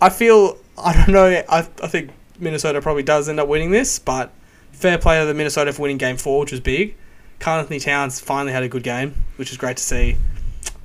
[0.00, 1.26] I feel I don't know.
[1.26, 4.32] I I think Minnesota probably does end up winning this, but
[4.72, 6.96] fair play to the Minnesota for winning game four, which was big.
[7.38, 10.16] Karl Towns finally had a good game, which is great to see.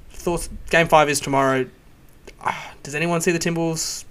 [0.10, 0.50] Thoughts?
[0.70, 1.66] Game five is tomorrow.
[2.42, 4.06] Ah, Does anyone see the Timberwolves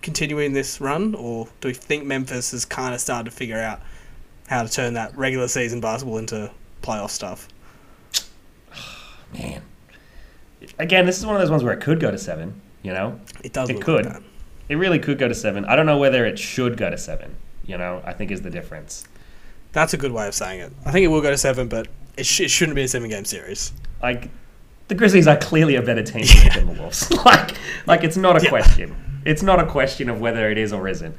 [0.00, 3.80] continuing this run, or do we think Memphis has kind of started to figure out
[4.46, 6.50] how to turn that regular season basketball into
[6.82, 7.48] playoff stuff?
[9.32, 9.62] Man.
[10.78, 13.20] Again, this is one of those ones where it could go to seven, you know?
[13.44, 13.70] It does.
[13.70, 14.04] It look could.
[14.06, 14.22] Like that.
[14.68, 15.64] It really could go to seven.
[15.64, 18.50] I don't know whether it should go to seven, you know, I think is the
[18.50, 19.04] difference.
[19.72, 20.72] That's a good way of saying it.
[20.84, 23.08] I think it will go to seven, but it, sh- it shouldn't be a seven
[23.08, 23.72] game series.
[24.02, 24.30] Like
[24.88, 26.54] the Grizzlies are clearly a better team Yeah.
[26.56, 27.10] than the Wolves.
[27.24, 27.54] like
[27.86, 28.50] like it's not a Yeah.
[28.50, 29.20] question.
[29.24, 31.14] It's not a question of whether it is or isn't.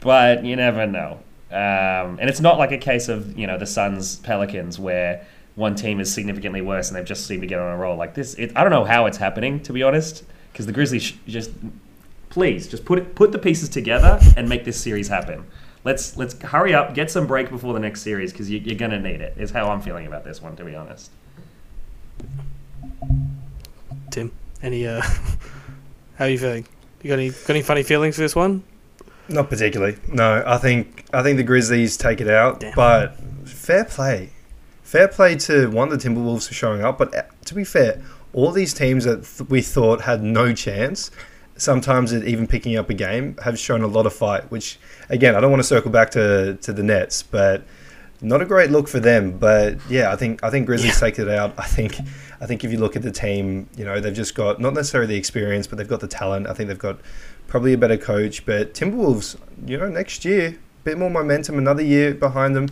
[0.00, 1.20] But you never know.
[1.50, 5.74] Um, and it's not like a case of, you know, the Suns Pelicans where one
[5.74, 8.34] team is significantly worse and they've just seemed to get on a roll like this.
[8.34, 11.50] It, I don't know how it's happening to be honest, because the Grizzlies sh- just
[12.30, 15.44] please just put it, put the pieces together and make this series happen.
[15.84, 19.00] Let's let's hurry up, get some break before the next series because you, you're gonna
[19.00, 19.34] need it.
[19.36, 21.10] Is how I'm feeling about this one, to be honest.
[24.10, 24.32] Tim,
[24.62, 25.02] any uh,
[26.16, 26.66] how are you feeling?
[27.02, 28.62] You got any got any funny feelings for this one?
[29.28, 29.96] Not particularly.
[30.08, 32.74] No, I think I think the Grizzlies take it out, Damn.
[32.74, 34.30] but fair play,
[34.92, 36.98] fair play to one the Timberwolves for showing up.
[36.98, 38.02] But uh, to be fair,
[38.34, 41.10] all these teams that th- we thought had no chance,
[41.56, 44.50] sometimes at even picking up a game, have shown a lot of fight.
[44.50, 44.78] Which
[45.08, 47.64] again, I don't want to circle back to to the Nets, but
[48.20, 49.38] not a great look for them.
[49.38, 51.54] But yeah, I think I think Grizzlies take it out.
[51.56, 51.98] I think
[52.42, 55.14] I think if you look at the team, you know they've just got not necessarily
[55.14, 56.46] the experience, but they've got the talent.
[56.48, 57.00] I think they've got
[57.48, 58.44] probably a better coach.
[58.44, 62.68] But Timberwolves, you know, next year, a bit more momentum, another year behind them.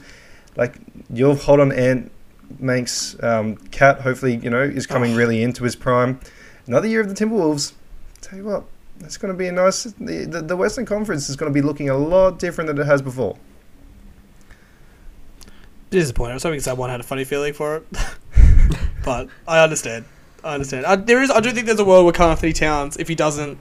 [0.56, 0.78] Like
[1.12, 2.10] you'll hold on, Ant
[2.58, 4.00] Manx, um, Cat.
[4.00, 5.16] Hopefully, you know, is coming Oh.
[5.16, 6.20] really into his prime.
[6.66, 7.72] Another year of the Timberwolves.
[8.20, 8.64] Tell you what,
[9.00, 9.84] it's going to be a nice.
[9.84, 12.86] The, the the Western Conference is going to be looking a lot different than it
[12.86, 13.36] has before.
[15.90, 16.32] disappointed.
[16.32, 17.86] I was hoping someone had a funny feeling for it,
[19.04, 20.04] but I understand.
[20.44, 20.84] I understand.
[20.86, 21.30] Uh, there is.
[21.30, 23.58] I do think there's a world where Karl-Anthony Towns, if he doesn't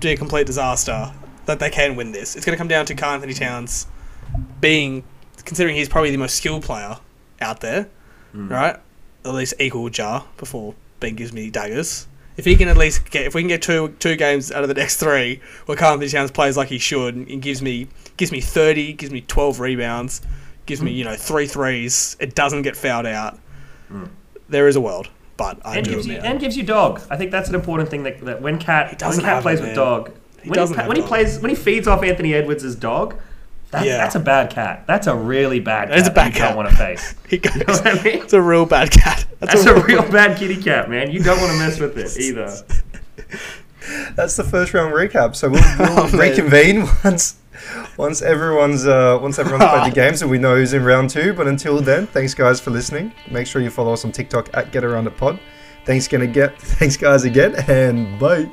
[0.00, 1.12] do a complete disaster,
[1.46, 2.36] that they can win this.
[2.36, 3.86] It's going to come down to Karl-Anthony Towns
[4.60, 5.02] being,
[5.48, 6.98] considering he's probably the most skilled player
[7.40, 7.88] out there,
[8.32, 8.48] hmm.
[8.48, 8.76] right?
[9.24, 12.06] At least equal Jar before Ben gives me daggers.
[12.36, 14.68] If he can at least get, if we can get two two games out of
[14.68, 18.40] the next three where Karl-Anthony Towns plays like he should and gives me gives me
[18.40, 20.20] thirty, gives me twelve rebounds,
[20.66, 20.98] gives me hmm.
[20.98, 23.40] you know three threes, it doesn't get fouled out.
[23.88, 24.04] Hmm.
[24.48, 27.00] There is a world, but I and do gives you and gives you dog.
[27.10, 29.60] I think that's an important thing that, that when Cat when doesn't Cat have plays
[29.60, 32.34] it, with dog, He when, he, have when he plays when he feeds off Anthony
[32.34, 33.16] Edwards' dog,
[33.70, 33.96] that, Yeah.
[33.98, 34.84] that's a bad cat.
[34.86, 35.90] That's a really bad.
[35.90, 36.48] That is cat a bad that you cat.
[36.48, 37.14] Don't want to face.
[37.28, 38.22] he goes, You know what I mean?
[38.22, 39.26] it's a real bad cat.
[39.40, 41.10] That's a real bad kitty cat, man.
[41.10, 42.50] You don't want to mess with it either.
[44.16, 45.34] That's the first round recap.
[45.36, 46.18] So we'll, we'll Oh, man.
[46.18, 47.36] reconvene once
[47.96, 51.32] once everyone's uh, once everyone's played the games and we know who's in round two.
[51.32, 53.12] But until then, thanks guys for listening.
[53.30, 55.38] Make sure you follow us on TikTok at Get Around It Pod.
[55.84, 58.50] Thanks gonna get thanks guys again and bye.